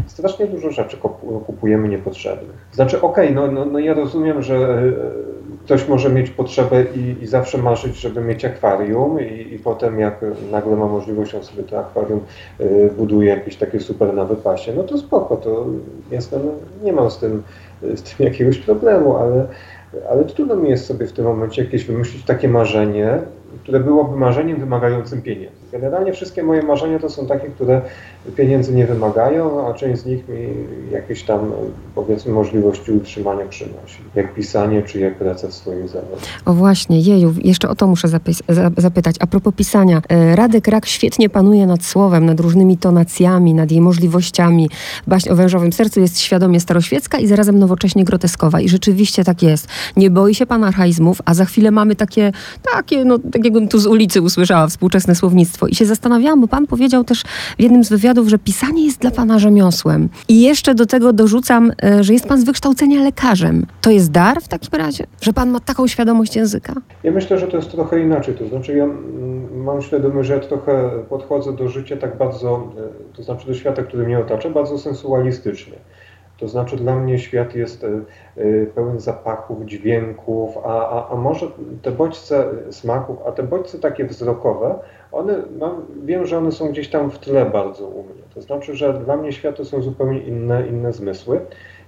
[0.08, 0.98] strasznie dużo rzeczy
[1.46, 2.68] kupujemy niepotrzebnych.
[2.72, 4.92] Znaczy, okej, okay, no, no, no ja rozumiem, że e,
[5.64, 10.26] ktoś może mieć potrzebę i, i zawsze marzyć, żeby mieć akwarium i, i, potem jak
[10.52, 12.20] nagle ma możliwość, on sobie to akwarium
[12.60, 15.66] y, buduje jakieś takie super na wypasie, no to spoko, to
[16.12, 16.42] jestem,
[16.84, 17.44] nie mam z tym,
[17.82, 19.48] z tym jakiegoś problemu, ale
[20.10, 23.20] ale trudno mi jest sobie w tym momencie jakieś wymyślić takie marzenie,
[23.64, 25.64] które byłoby marzeniem wymagającym pieniędzy.
[25.72, 27.82] Generalnie wszystkie moje marzenia to są takie, które
[28.36, 30.48] pieniędzy nie wymagają, a część z nich mi
[30.92, 31.52] jakieś tam,
[31.96, 33.98] powiedzmy, możliwości utrzymania przynosi.
[34.16, 36.26] Jak pisanie, czy jak praca w swoim zawodzie.
[36.46, 38.08] O właśnie, jeju, jeszcze o to muszę
[38.78, 39.16] zapytać.
[39.20, 43.82] A propos pisania, e, Radek Rak świetnie panuje nad słowem, nad różnymi tonacjami, nad jej
[43.82, 44.70] możliwościami.
[45.08, 48.62] Baśń o wężowym sercu jest świadomie staroświecka i zarazem nowocześnie groteskowa.
[48.62, 49.68] I rzeczywiście tak jest.
[49.98, 52.32] Nie boi się pan archaizmów, a za chwilę mamy takie,
[52.74, 55.68] takie, no, tak jakbym tu z ulicy usłyszała współczesne słownictwo.
[55.68, 57.24] I się zastanawiałam, bo pan powiedział też
[57.58, 60.10] w jednym z wywiadów, że pisanie jest dla pana rzemiosłem.
[60.28, 63.66] I jeszcze do tego dorzucam, e, że jest pan z wykształcenia lekarzem.
[63.82, 65.08] To jest dar w takim razie?
[65.22, 66.74] Że pan ma taką świadomość języka?
[67.04, 68.36] Ja myślę, że to jest trochę inaczej.
[68.36, 68.88] To znaczy ja
[69.56, 73.84] mam świadomość, że ja trochę podchodzę do życia tak bardzo, e, to znaczy do świata,
[73.84, 75.74] który mnie otacza, bardzo sensualistycznie.
[76.44, 81.48] To znaczy dla mnie świat jest e, pełen zapachów, dźwięków, a, a, a może
[81.82, 84.80] te bodźce smaków, a te bodźce takie wzrokowe,
[85.12, 88.24] one, no, wiem, że one są gdzieś tam w tle bardzo u mnie.
[88.34, 91.40] To znaczy, że dla mnie świat to są zupełnie inne, inne zmysły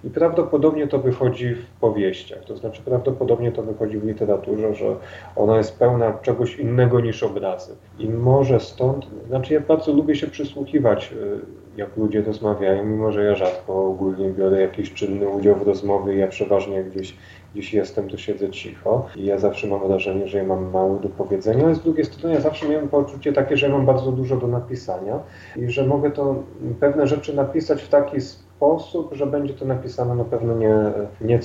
[0.03, 2.43] i prawdopodobnie to wychodzi w powieściach.
[2.43, 4.95] To znaczy, prawdopodobnie to wychodzi w literaturze, że
[5.35, 7.75] ona jest pełna czegoś innego niż obrazy.
[7.99, 13.23] I może stąd, znaczy ja bardzo lubię się przysłuchiwać, y, jak ludzie rozmawiają, mimo że
[13.23, 17.17] ja rzadko ogólnie biorę jakiś czynny udział w rozmowie, ja przeważnie gdzieś
[17.55, 21.09] jeśli jestem, to siedzę cicho i ja zawsze mam wrażenie, że ja mam mało do
[21.09, 24.37] powiedzenia, ale z drugiej strony ja zawsze miałem poczucie takie, że ja mam bardzo dużo
[24.37, 25.19] do napisania
[25.55, 26.43] i że mogę to
[26.79, 30.75] pewne rzeczy napisać w taki sposób, że będzie to napisane na pewno nie,
[31.21, 31.39] nie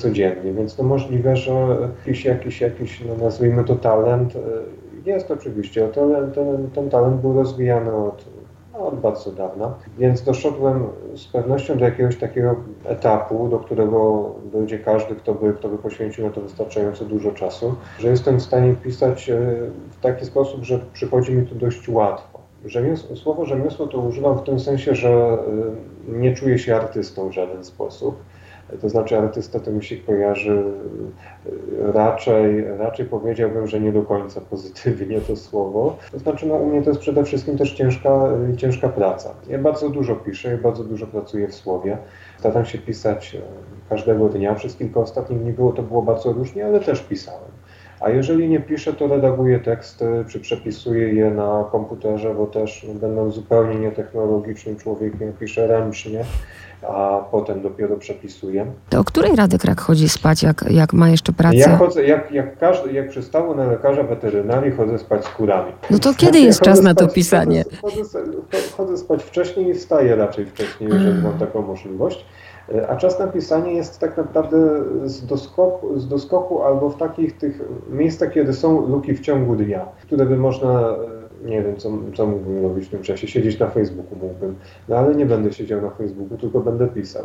[0.52, 1.52] więc to możliwe, że
[2.06, 4.34] jakiś, jakiś, jakiś no nazwijmy to talent,
[5.06, 8.39] jest oczywiście, ten, ten, ten talent był rozwijany od
[8.86, 15.14] od bardzo dawna, więc doszedłem z pewnością do jakiegoś takiego etapu, do którego dojdzie każdy,
[15.14, 19.30] kto by, kto by poświęcił na to wystarczająco dużo czasu, że jestem w stanie pisać
[19.30, 19.40] e,
[19.90, 22.40] w taki sposób, że przychodzi mi to dość łatwo.
[22.64, 25.38] Rzemiosło, słowo rzemiosło to używam w tym sensie, że e,
[26.08, 28.16] nie czuję się artystą w żaden sposób.
[28.80, 30.62] To znaczy artysta to mi się kojarzy
[31.88, 35.96] e, raczej, raczej powiedziałbym, że nie do końca pozytywnie to słowo.
[36.12, 39.34] To znaczy no, u mnie to jest przede wszystkim też ciężka, ciężka praca.
[39.48, 41.98] Ja bardzo dużo piszę, ja bardzo dużo pracuję w słowie.
[42.38, 43.40] Staram się pisać e,
[43.88, 44.54] każdego dnia.
[44.54, 47.50] Przez kilka ostatnich dni było to było bardzo różnie, ale też pisałem.
[48.00, 53.34] A jeżeli nie piszę, to redaguję teksty, czy przepisuję je na komputerze, bo też będąc
[53.34, 56.24] zupełnie nietechnologicznym człowiekiem, piszę ręcznie
[56.82, 58.66] a potem dopiero przepisuję.
[58.88, 61.56] To o której Radek Rak chodzi spać, jak, jak ma jeszcze pracę?
[61.56, 65.72] Ja chodzę, jak, jak, każdy, jak przystało na lekarza weterynarii, chodzę spać z kurami.
[65.90, 67.64] No to kiedy jest czas na to pisanie?
[67.82, 68.18] Chodzę, chodzę,
[68.76, 72.24] chodzę, spać wcześniej i wstaję raczej wcześniej, jeżeli mam taką możliwość.
[72.88, 74.56] A czas na pisanie jest tak naprawdę
[75.04, 77.60] z doskoku, z doskoku albo w takich tych
[77.90, 80.94] miejscach, kiedy są luki w ciągu dnia, które by można
[81.44, 83.28] nie wiem, co, co mógłbym robić w tym czasie.
[83.28, 84.54] Siedzieć na Facebooku mógłbym,
[84.88, 87.24] no ale nie będę siedział na Facebooku, tylko będę pisał.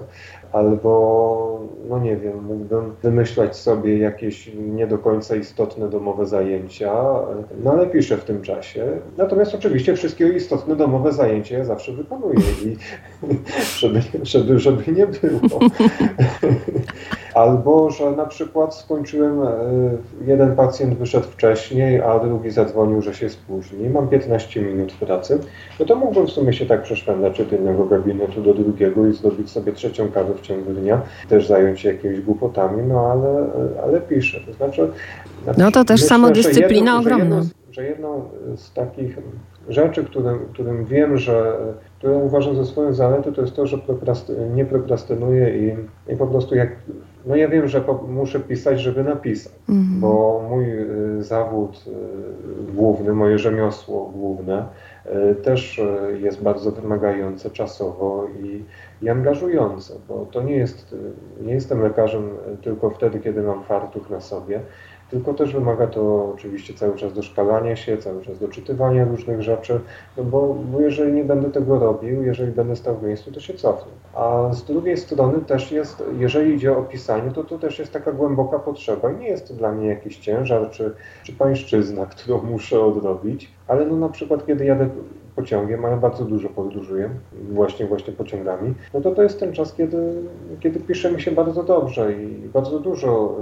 [0.52, 6.94] Albo, no nie wiem, mógłbym wymyślać sobie jakieś nie do końca istotne domowe zajęcia,
[7.64, 8.88] no ale piszę w tym czasie.
[9.18, 12.78] Natomiast oczywiście wszystkie istotne domowe zajęcia ja zawsze wykonuję i
[13.80, 15.60] żeby, żeby, żeby nie było.
[17.36, 19.48] Albo, że na przykład skończyłem, e,
[20.26, 23.90] jeden pacjent wyszedł wcześniej, a drugi zadzwonił, że się spóźni.
[23.90, 25.40] Mam 15 minut pracy.
[25.80, 29.50] No to mógłbym w sumie się tak przeszwędzać od jednego gabinetu do drugiego i zrobić
[29.50, 31.02] sobie trzecią kawę w ciągu dnia.
[31.30, 33.48] Też zająć się jakimiś głupotami, no ale,
[33.84, 34.40] ale piszę.
[34.48, 34.90] To znaczy,
[35.58, 37.42] no to też myślę, samodyscyplina jedno, ogromna.
[37.42, 38.24] Że jedną, że jedną
[38.56, 39.18] z takich
[39.70, 41.58] rzeczy, którym, którym wiem, że
[41.98, 43.78] które uważam za swoją zaletę, to jest to, że
[44.56, 45.76] nie prokrastynuję i,
[46.14, 46.70] i po prostu jak
[47.26, 50.00] no ja wiem, że muszę pisać, żeby napisać, mm.
[50.00, 50.66] bo mój
[51.20, 54.66] y, zawód y, główny, moje rzemiosło główne
[55.32, 55.82] y, też
[56.22, 58.64] jest bardzo wymagające czasowo i,
[59.02, 60.96] i angażujące, bo to nie jest,
[61.42, 62.30] nie jestem lekarzem
[62.62, 64.62] tylko wtedy, kiedy mam fartuch na sobie,
[65.12, 69.80] tylko też wymaga to oczywiście cały czas doszkalania się, cały czas doczytywania różnych rzeczy,
[70.18, 73.54] no bo, bo jeżeli nie będę tego robił, jeżeli będę stał w miejscu, to się
[73.54, 73.92] cofnę.
[74.14, 78.12] A z drugiej strony też jest, jeżeli idzie o pisanie, to to też jest taka
[78.12, 80.92] głęboka potrzeba i nie jest to dla mnie jakiś ciężar czy,
[81.24, 84.90] czy pańszczyzna, którą muszę odrobić, ale no na przykład kiedy jadę
[85.36, 87.10] pociągiem, a ja bardzo dużo podróżuję,
[87.52, 90.14] właśnie właśnie pociągami, no to to jest ten czas, kiedy,
[90.60, 93.38] kiedy pisze mi się bardzo dobrze i bardzo dużo,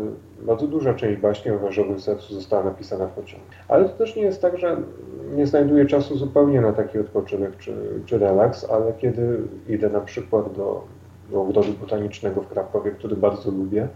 [0.45, 3.45] bardzo duża część baśni o wężowym sercu została napisana w pociągu.
[3.67, 4.77] Ale to też nie jest tak, że
[5.35, 7.75] nie znajduję czasu zupełnie na taki odpoczynek czy,
[8.05, 9.37] czy relaks, ale kiedy
[9.69, 10.83] idę na przykład do,
[11.31, 13.87] do ogrodu botanicznego w Krakowie, który bardzo lubię,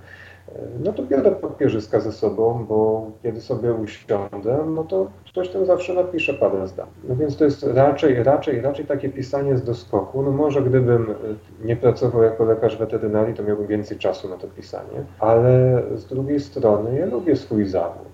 [0.84, 5.94] no to biorę papierzyska ze sobą, bo kiedy sobie usiądę, no to ktoś tam zawsze
[5.94, 6.88] napisze parę zdań.
[7.10, 10.24] No więc to jest raczej, raczej, raczej takie pisanie z doskoku.
[10.24, 11.16] No może gdybym
[11.64, 16.40] nie pracował jako lekarz weterynarii, to miałbym więcej czasu na to pisanie, ale z drugiej
[16.40, 18.07] strony ja lubię swój zawód.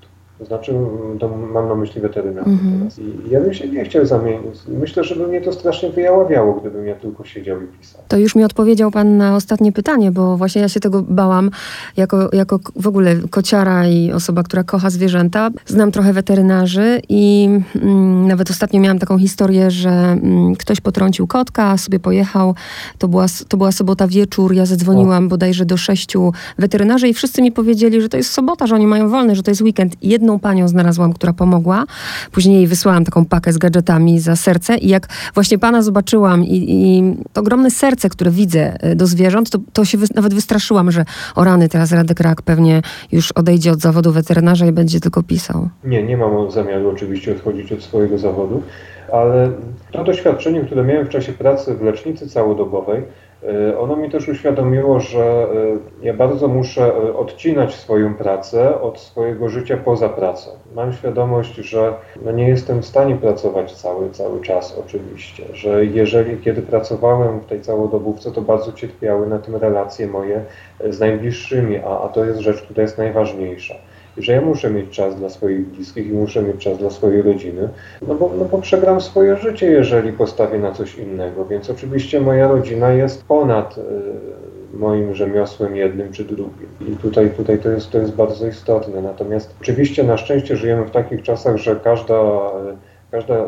[0.44, 0.74] To znaczy,
[1.20, 2.80] to mam na myśli weterynarię mm -hmm.
[2.80, 3.00] teraz.
[3.00, 4.56] I ja bym się nie chciał zamienić.
[4.68, 8.02] Myślę, że by mnie to strasznie wyjaławiało, gdybym ja tylko siedział i pisał.
[8.08, 11.52] To już mi odpowiedział pan na ostatnie pytanie, bo właśnie ja się tego bałam
[11.98, 15.50] jako, jako w ogóle kociara i osoba, która kocha zwierzęta.
[15.66, 21.78] Znam trochę weterynarzy i mm, nawet ostatnio miałam taką historię, że mm, ktoś potrącił kotka,
[21.78, 22.56] sobie pojechał.
[22.98, 25.30] To była, to była sobota wieczór, ja zadzwoniłam o.
[25.30, 29.10] bodajże do sześciu weterynarzy i wszyscy mi powiedzieli, że to jest sobota, że oni mają
[29.10, 29.96] wolne, że to jest weekend.
[30.02, 31.86] Jedną jedną panią znalazłam, która pomogła.
[32.32, 37.04] Później wysłałam taką pakę z gadżetami za serce i jak właśnie pana zobaczyłam i, i
[37.34, 41.06] to ogromne serce, które widzę e, do zwierząt, to, to się wy, nawet wystraszyłam, że
[41.36, 42.82] o rany, teraz Radek Rak pewnie
[43.12, 45.70] już odejdzie od zawodu weterynarza i będzie tylko pisał.
[45.84, 48.64] Nie, nie mam zamiaru oczywiście odchodzić od swojego zawodu,
[49.14, 49.52] ale
[49.92, 53.04] to doświadczenie, które miałem w czasie pracy w lecznicy całodobowej,
[53.80, 55.24] ono mi też uświadomiło, że
[56.02, 60.52] e, ja bardzo muszę e, odcinać swoją pracę od swojego życia poza pracą.
[60.76, 61.94] Mam świadomość, że
[62.26, 67.46] no nie jestem w stanie pracować cały, cały czas oczywiście, że jeżeli kiedy pracowałem w
[67.46, 70.42] tej całodobówce, to bardzo cierpiały na tym relacje moje
[70.90, 73.76] z najbliższymi, a, a to jest rzecz, która jest najważniejsza
[74.18, 77.70] że ja muszę mieć czas dla swoich bliskich i muszę mieć czas dla swojej rodziny,
[78.08, 81.46] no bo, no bo przegram swoje życie, jeżeli postawię na coś innego.
[81.46, 83.82] Więc oczywiście moja rodzina jest ponad y,
[84.74, 86.68] moim rzemiosłem jednym czy drugim.
[86.88, 89.02] I tutaj, tutaj to, jest, to jest bardzo istotne.
[89.02, 92.22] Natomiast oczywiście na szczęście żyjemy w takich czasach, że każda
[93.14, 93.48] każda y,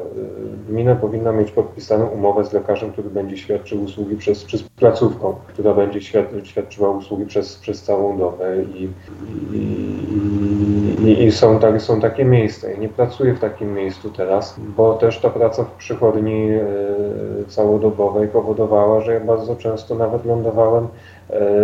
[0.69, 5.35] gmina powinna mieć podpisaną umowę z lekarzem, który będzie świadczył usługi przez, czy z placówką,
[5.47, 6.01] która będzie
[6.43, 8.89] świadczyła usługi przez, przez całą dobę i,
[9.53, 9.65] i,
[11.07, 12.69] i, i są, tak, są takie miejsca.
[12.69, 18.27] Ja nie pracuję w takim miejscu teraz, bo też ta praca w przychodni y, całodobowej
[18.27, 20.87] powodowała, że ja bardzo często nawet lądowałem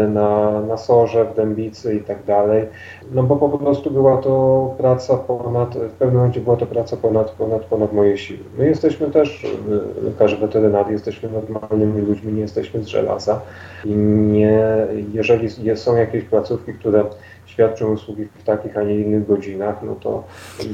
[0.09, 2.65] na, na Sorze, w Dębicy i tak dalej.
[3.11, 7.31] No bo po prostu była to praca ponad, w pewnym momencie była to praca ponad,
[7.31, 8.39] ponad, ponad moje siły.
[8.57, 13.41] My jesteśmy też, e, lekarze weterynarii, jesteśmy normalnymi ludźmi, nie jesteśmy z żelaza
[13.85, 17.05] i nie, jeżeli są jakieś placówki, które
[17.45, 20.23] świadczą usługi w takich, a nie innych godzinach, no to,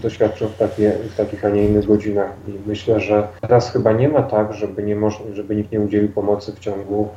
[0.01, 2.31] to świadczą w, takie, w takich, a nie innych godzinach.
[2.47, 6.09] I myślę, że teraz chyba nie ma tak, żeby, nie moż, żeby nikt nie udzielił
[6.09, 7.07] pomocy w ciągu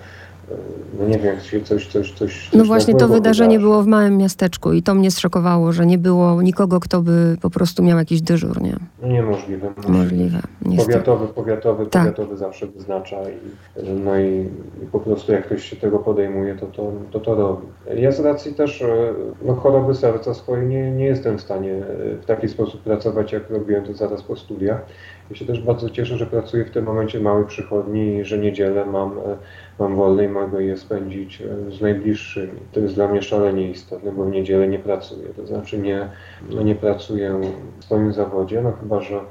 [0.98, 3.66] no nie wiem, coś, coś, coś, No właśnie to wydarzenie wydarzy.
[3.68, 7.50] było w małym miasteczku i to mnie zszokowało, że nie było nikogo, kto by po
[7.50, 8.76] prostu miał jakiś dyżur, nie?
[9.02, 9.72] Niemożliwe.
[9.88, 10.40] Możliwe.
[10.76, 12.02] Powiatowy, powiatowy, tak.
[12.02, 14.48] powiatowy zawsze wyznacza i, no i,
[14.82, 17.66] i, po prostu jak ktoś się tego podejmuje, to to, to to robi.
[17.96, 22.16] Ja z racji też e, no, choroby serca swojej nie, nie jestem w stanie e,
[22.22, 24.86] w taki sposób pracować, jak robiłem to zaraz po studiach.
[25.30, 28.86] Ja się też bardzo cieszę, że pracuję w tym momencie małej przychodni i że niedzielę
[28.86, 29.36] mam, e,
[29.80, 32.60] mam wolne i mogę je spędzić e, z najbliższymi.
[32.72, 35.28] To jest dla mnie szalenie istotne, bo w niedzielę nie pracuję.
[35.36, 36.08] To znaczy nie,
[36.50, 37.40] no nie pracuję
[37.80, 39.22] w swoim zawodzie, no chyba, że, e,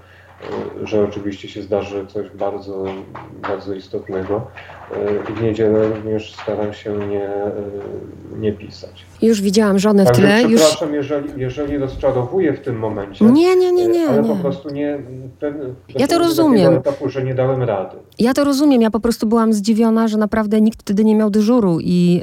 [0.88, 2.86] że oczywiście się zdarzy coś bardzo,
[3.41, 4.47] bardzo istotnego,
[5.37, 7.29] w niedzielę również staram się nie,
[8.39, 9.05] nie pisać.
[9.21, 10.39] Już widziałam żonę w tle.
[10.47, 11.09] Przepraszam, już...
[11.09, 13.25] jeżeli, jeżeli rozczarowuję w tym momencie.
[13.25, 14.07] Nie, nie, nie, nie.
[14.07, 14.29] Ale nie.
[14.29, 14.99] po prostu nie.
[15.95, 16.73] ja to rozumiem.
[16.73, 17.97] Etapu, że nie dałem rady.
[18.19, 18.81] Ja to rozumiem.
[18.81, 22.21] Ja po prostu byłam zdziwiona, że naprawdę nikt wtedy nie miał dyżuru i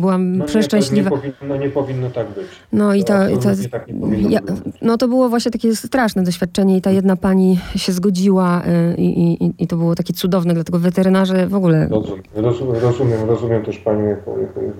[0.00, 1.10] byłam no przeszczęśliwa.
[1.10, 2.46] Nie, to nie, powinno, nie powinno tak być.
[2.72, 3.28] No i to.
[3.28, 3.86] I to tak
[4.28, 4.40] ja,
[4.82, 9.44] no to było właśnie takie straszne doświadczenie i ta jedna pani się zgodziła y, i,
[9.44, 11.85] i, i to było takie cudowne, dlatego weterynarze w ogóle.
[11.90, 14.34] Rozumiem, rozumiem, rozumiem, też pani jako,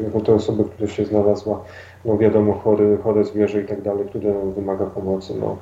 [0.05, 1.65] jako, te osoby, które się znalazła
[2.07, 5.35] no wiadomo, chory, chore zwierzę i tak dalej, które wymaga pomocy.
[5.41, 5.57] No,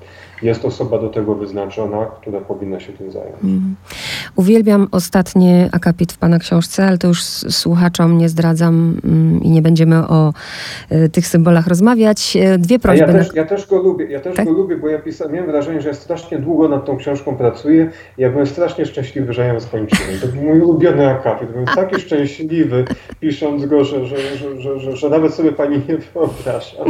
[0.45, 3.45] jest osoba do tego wyznaczona, która powinna się tym zająć.
[3.45, 3.77] Mm.
[4.37, 9.63] Uwielbiam ostatni akapit w Pana książce, ale to już słuchaczom nie zdradzam mm, i nie
[9.63, 10.33] będziemy o
[10.93, 12.37] y, tych symbolach rozmawiać.
[12.37, 13.07] E, dwie prośby.
[13.07, 14.47] Ja też, ja też, go lubię, ja też tak?
[14.47, 17.91] go lubię, bo ja pisa, miałem wrażenie, że ja strasznie długo nad tą książką pracuję
[18.19, 20.21] i ja byłem strasznie szczęśliwy, że ją skończyłem.
[20.21, 21.51] To był mój ulubiony akapit.
[21.51, 22.85] Byłem taki szczęśliwy,
[23.21, 26.85] pisząc go, że, że, że, że, że nawet sobie Pani nie wyobraża.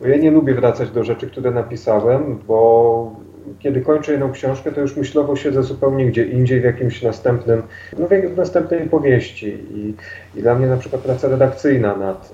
[0.00, 3.20] Bo ja nie lubię wracać do rzeczy, które napisałem, bo
[3.58, 7.62] kiedy kończę jedną książkę, to już myślowo siedzę zupełnie gdzie indziej, w jakimś następnym,
[7.98, 9.58] no w następnej powieści.
[9.70, 9.94] I,
[10.38, 12.32] I dla mnie na przykład praca redakcyjna nad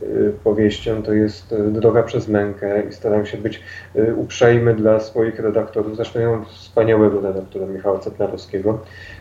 [0.00, 3.62] y, y, powieścią to jest y, droga przez mękę i staram się być
[4.16, 5.96] uprzejmy dla swoich redaktorów.
[5.96, 8.78] Zresztą ja mam wspaniałego redaktora Michała Ceplarowskiego,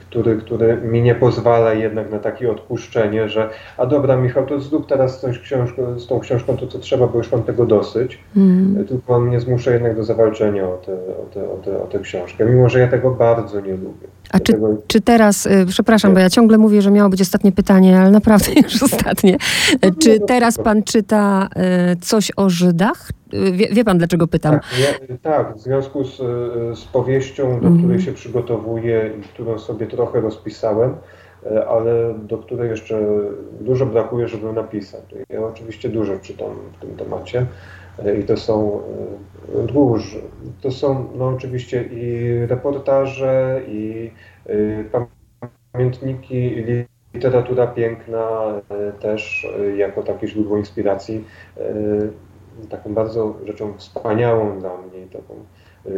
[0.09, 4.87] który, który mi nie pozwala jednak na takie odpuszczenie, że a dobra Michał, to zrób
[4.87, 8.19] teraz coś książką, z tą książką to, co trzeba, bo już mam tego dosyć.
[8.37, 8.85] Mm.
[8.85, 11.99] Tylko on mnie zmusza jednak do zawalczenia o tę o te, o te, o te
[11.99, 14.07] książkę, mimo że ja tego bardzo nie lubię.
[14.31, 14.53] A czy,
[14.87, 18.51] czy teraz, y, przepraszam, bo ja ciągle mówię, że miało być ostatnie pytanie, ale naprawdę
[18.63, 19.37] już ostatnie.
[19.83, 21.49] No, czy teraz pan czyta
[21.93, 23.11] y, coś o Żydach?
[23.51, 24.53] Wie, wie, pan, dlaczego pytam?
[24.53, 26.17] Tak, ja, tak w związku z,
[26.79, 27.79] z powieścią, do mm.
[27.79, 30.95] której się przygotowuję i którą sobie trochę rozpisałem,
[31.69, 33.01] ale do której jeszcze
[33.61, 35.01] dużo brakuje, żeby napisać.
[35.29, 37.45] Ja oczywiście dużo czytam w tym temacie
[38.19, 38.81] i to są
[39.55, 40.17] e, róż,
[40.61, 44.11] to są no oczywiście i reportaże, i
[45.71, 48.29] pamiętniki, i literatura piękna
[48.99, 51.23] też jako takie źródło inspiracji.
[52.69, 55.33] Taką bardzo rzeczą wspaniałą dla mnie, taką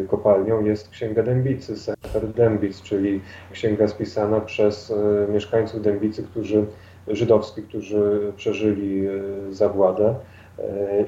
[0.07, 3.21] kopalnią jest Księga Dębicy, Sefer Dębic, czyli
[3.51, 4.93] księga spisana przez
[5.33, 6.65] mieszkańców Dębicy, którzy,
[7.07, 9.07] żydowskich, którzy przeżyli
[9.49, 10.15] zagładę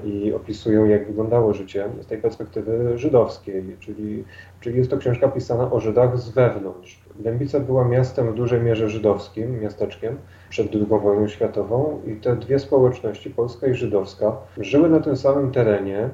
[0.05, 4.23] i opisują, jak wyglądało życie z tej perspektywy żydowskiej, czyli,
[4.59, 6.99] czyli jest to książka pisana o Żydach z wewnątrz.
[7.19, 10.17] Dębica była miastem w dużej mierze żydowskim, miasteczkiem,
[10.49, 15.51] przed II wojną światową i te dwie społeczności, polska i żydowska, żyły na tym samym
[15.51, 16.09] terenie,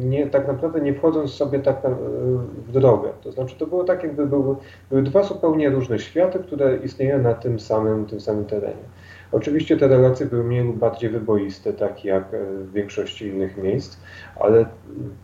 [0.00, 1.90] nie, tak naprawdę nie wchodząc sobie tak na,
[2.66, 3.08] w drogę.
[3.22, 4.56] To znaczy to było tak, jakby były,
[4.90, 8.84] były dwa zupełnie różne światy, które istnieją na tym samym, tym samym terenie.
[9.34, 13.98] Oczywiście te relacje były mniej lub bardziej wyboiste, tak jak e, w większości innych miejsc,
[14.40, 14.66] ale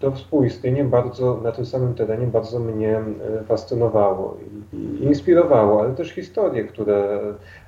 [0.01, 4.37] to współistnienie bardzo, na tym samym terenie bardzo mnie e, fascynowało
[4.73, 7.21] i, inspirowało, ale też historie, które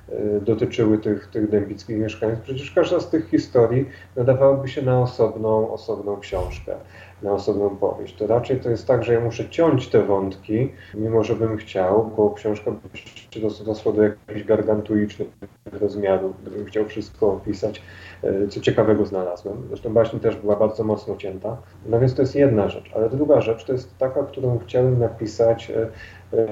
[0.09, 2.43] e, dotyczyły tych, tych dębickich mieszkańców.
[2.43, 6.75] Przecież każda z tych historii nadawałaby się na osobną, osobną książkę
[7.23, 8.15] na osobną powieść.
[8.15, 12.11] To raczej to jest tak, że ja muszę ciąć te wątki, mimo że bym chciał,
[12.17, 15.27] bo książka by się do jakichś gargantuicznych
[15.71, 17.81] rozmiarów, gdybym chciał wszystko opisać,
[18.23, 19.63] e, co ciekawego znalazłem.
[19.67, 21.57] Zresztą baśń też była bardzo mocno cięta.
[21.85, 22.91] No więc to jest jedna rzecz.
[22.95, 25.89] Ale druga rzecz to jest taka, którą chciałem napisać E,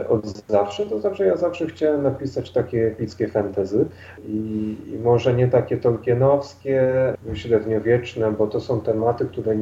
[0.10, 3.86] od zawsze, to znaczy ja zawsze chciałem napisać takie epickie fantasy
[4.26, 6.94] i, i może nie takie tolkienowskie,
[7.34, 9.56] średniowieczne, bo to są tematy, które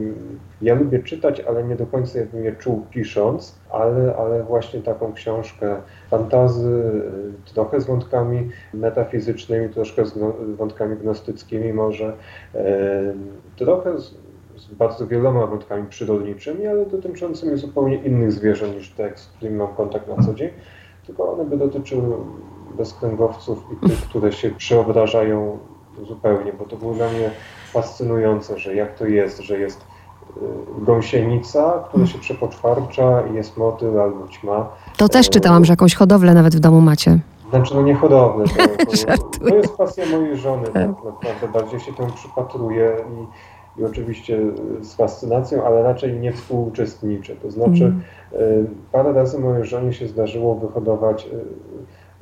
[0.61, 5.13] ja lubię czytać, ale nie do końca jakbym je czuł pisząc, ale, ale właśnie taką
[5.13, 5.75] książkę
[6.09, 6.91] fantazy,
[7.49, 10.19] e, trochę z wątkami metafizycznymi, troszkę z
[10.57, 12.13] wątkami gnostyckimi może,
[12.55, 13.13] e,
[13.55, 14.15] trochę z,
[14.71, 19.75] z bardzo wieloma wątkami przyrodniczymi, ale dotyczącymi zupełnie innych zwierząt niż te, z którymi mam
[19.75, 20.49] kontakt na co dzień,
[21.05, 22.15] tylko one by dotyczyły
[22.77, 25.57] bezkręgowców i tych, które się przeobrażają
[26.07, 27.31] zupełnie, bo to było dla mnie
[27.73, 30.41] fascynujące, że jak to jest, że jest y,
[30.85, 34.69] gąsienica, która się przepoczwarcza i jest motyl albo ćma.
[34.97, 37.19] To też czytałam, że jakąś hodowlę nawet w domu macie.
[37.49, 38.45] Znaczy, no nie hodowlę,
[38.77, 43.25] to, to, to jest pasja mojej żony tak naprawdę, bardziej się temu przypatruję i
[43.77, 44.39] i oczywiście
[44.81, 47.35] z fascynacją, ale raczej nie współuczestniczę.
[47.35, 47.93] To znaczy,
[48.33, 48.67] mm.
[48.91, 51.37] parę razy mojej żonie się zdarzyło wyhodować e,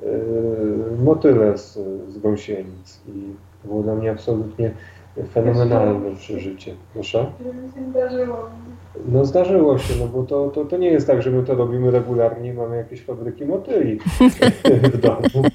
[0.05, 1.79] e, motyle z,
[2.09, 3.33] z gąsienic i
[3.67, 4.71] było dla mnie absolutnie
[5.23, 6.75] fenomenalne przeżycie.
[6.93, 7.31] Proszę?
[9.05, 11.91] No zdarzyło się, no bo to, to, to nie jest tak, że my to robimy
[11.91, 13.99] regularnie mamy jakieś fabryki motyli
[14.93, 15.49] w domu.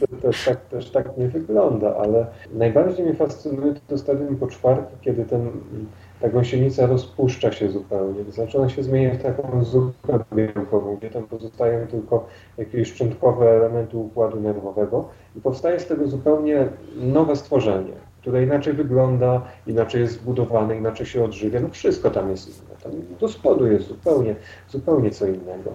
[0.00, 5.24] To też tak, też tak nie wygląda, ale najbardziej mnie fascynuje to stadium poczwarki, kiedy
[5.24, 5.50] ten,
[6.20, 8.24] ta gąsienica rozpuszcza się zupełnie.
[8.30, 12.26] Znaczy ona się zmienia w taką zupę białkową, gdzie tam pozostają tylko
[12.58, 19.42] jakieś szczątkowe elementy układu nerwowego i powstaje z tego zupełnie nowe stworzenie które inaczej wygląda,
[19.66, 21.60] inaczej jest zbudowane, inaczej się odżywia.
[21.60, 22.76] No wszystko tam jest inne.
[22.82, 24.34] Tam do spodu jest zupełnie,
[24.68, 25.72] zupełnie co innego.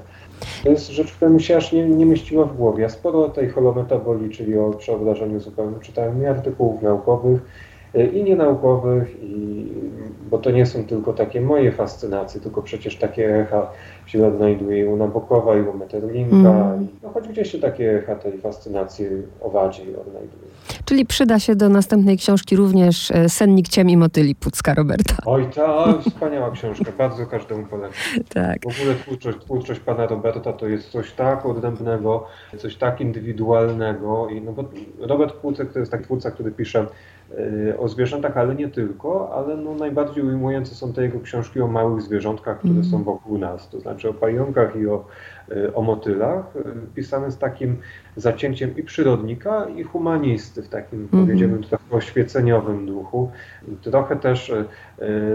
[0.63, 2.83] To jest rzecz, która mi się aż nie, nie mieściła w głowie.
[2.83, 7.41] Ja sporo o tej holometabolii, czyli o przeobrażeniu zupełnym, czytałem i artykułów naukowych,
[8.03, 9.67] i nienaukowych, i,
[10.29, 13.67] bo to nie są tylko takie moje fascynacje, tylko przecież takie echa
[14.05, 16.87] się odnajduje u Nabokowa i u Metterlinka, mm.
[17.03, 19.05] no choć gdzieś się takie echa tej fascynacji
[19.41, 20.45] owadziej odnajduje.
[20.85, 25.15] Czyli przyda się do następnej książki również e, Sennik Ciem i Motyli Pucka Roberta.
[25.25, 27.93] Oj, ta wspaniała książka, bardzo każdemu polecam.
[28.33, 28.57] Tak.
[28.63, 32.25] W ogóle twórczość, twórczość pana Roberta to jest coś tak odrębnego,
[32.57, 34.29] coś tak indywidualnego.
[34.29, 34.63] I no bo
[34.99, 36.85] Robert Pucek to jest taki twórca, który pisze
[37.78, 42.01] o zwierzętach, ale nie tylko, ale no najbardziej ujmujące są te jego książki o małych
[42.01, 42.86] zwierzątkach, które mm.
[42.86, 45.05] są wokół nas, to znaczy o pająkach i o
[45.51, 46.61] Y, o motylach, y,
[46.95, 47.78] pisane z takim
[48.15, 53.32] zacięciem i przyrodnika, i humanisty, w takim mm powiedziałbym trochę oświeceniowym duchu,
[53.82, 54.65] trochę też, y,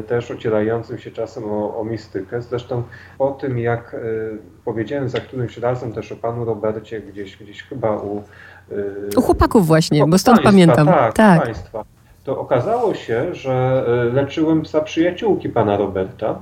[0.07, 2.43] też ocierającym się czasem o, o mistykę.
[2.43, 2.82] Zresztą
[3.18, 3.97] po tym, jak
[4.64, 8.22] powiedziałem za którymś razem też o panu Robercie, gdzieś, gdzieś chyba u...
[9.16, 10.87] U chłopaków właśnie, bo stąd państwa, pamiętam.
[10.87, 11.43] Tak, tak.
[11.43, 11.85] państwa
[12.25, 16.39] to okazało się, że e, leczyłem psa przyjaciółki pana Roberta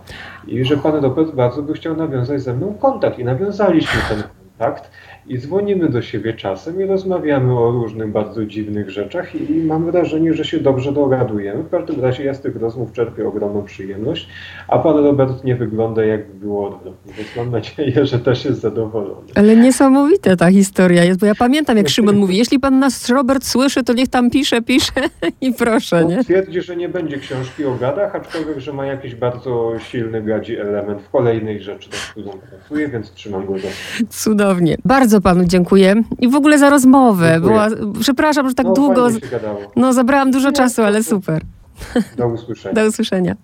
[0.47, 4.91] i że pan Robert bardzo by chciał nawiązać ze mną kontakt i nawiązaliśmy ten kontakt
[5.29, 9.91] i dzwonimy do siebie czasem i rozmawiamy o różnych bardzo dziwnych rzeczach i, i mam
[9.91, 11.63] wrażenie, że się dobrze dogadujemy.
[11.63, 14.29] W każdym razie ja z tych rozmów czerpię ogromną przyjemność,
[14.69, 19.27] a pan Robert nie wygląda jakby było odwrotnie, więc mam nadzieję, że też jest zadowolony.
[19.35, 23.45] Ale niesamowita ta historia jest, bo ja pamiętam jak Szymon mówi, jeśli pan nas Robert
[23.45, 24.93] słyszy, to niech tam pisze, pisze
[25.41, 26.25] i proszę, nie?
[26.25, 31.03] Twierdzi, że nie będzie książki o gadach, aczkolwiek, że ma jakiś bardzo silny gadzi element
[31.03, 33.69] w kolejnej rzeczy, nad którą pracuje, więc trzymam go za.
[34.09, 34.77] Cudownie.
[34.85, 35.95] Bardzo bardzo panu dziękuję.
[36.19, 37.41] I w ogóle za rozmowę.
[37.41, 37.69] Była,
[38.01, 39.09] przepraszam, że tak no, długo.
[39.77, 41.43] No, zabrałam dużo czasu, ale super.
[42.17, 42.75] Do usłyszenia.
[42.83, 43.37] Do usłyszenia.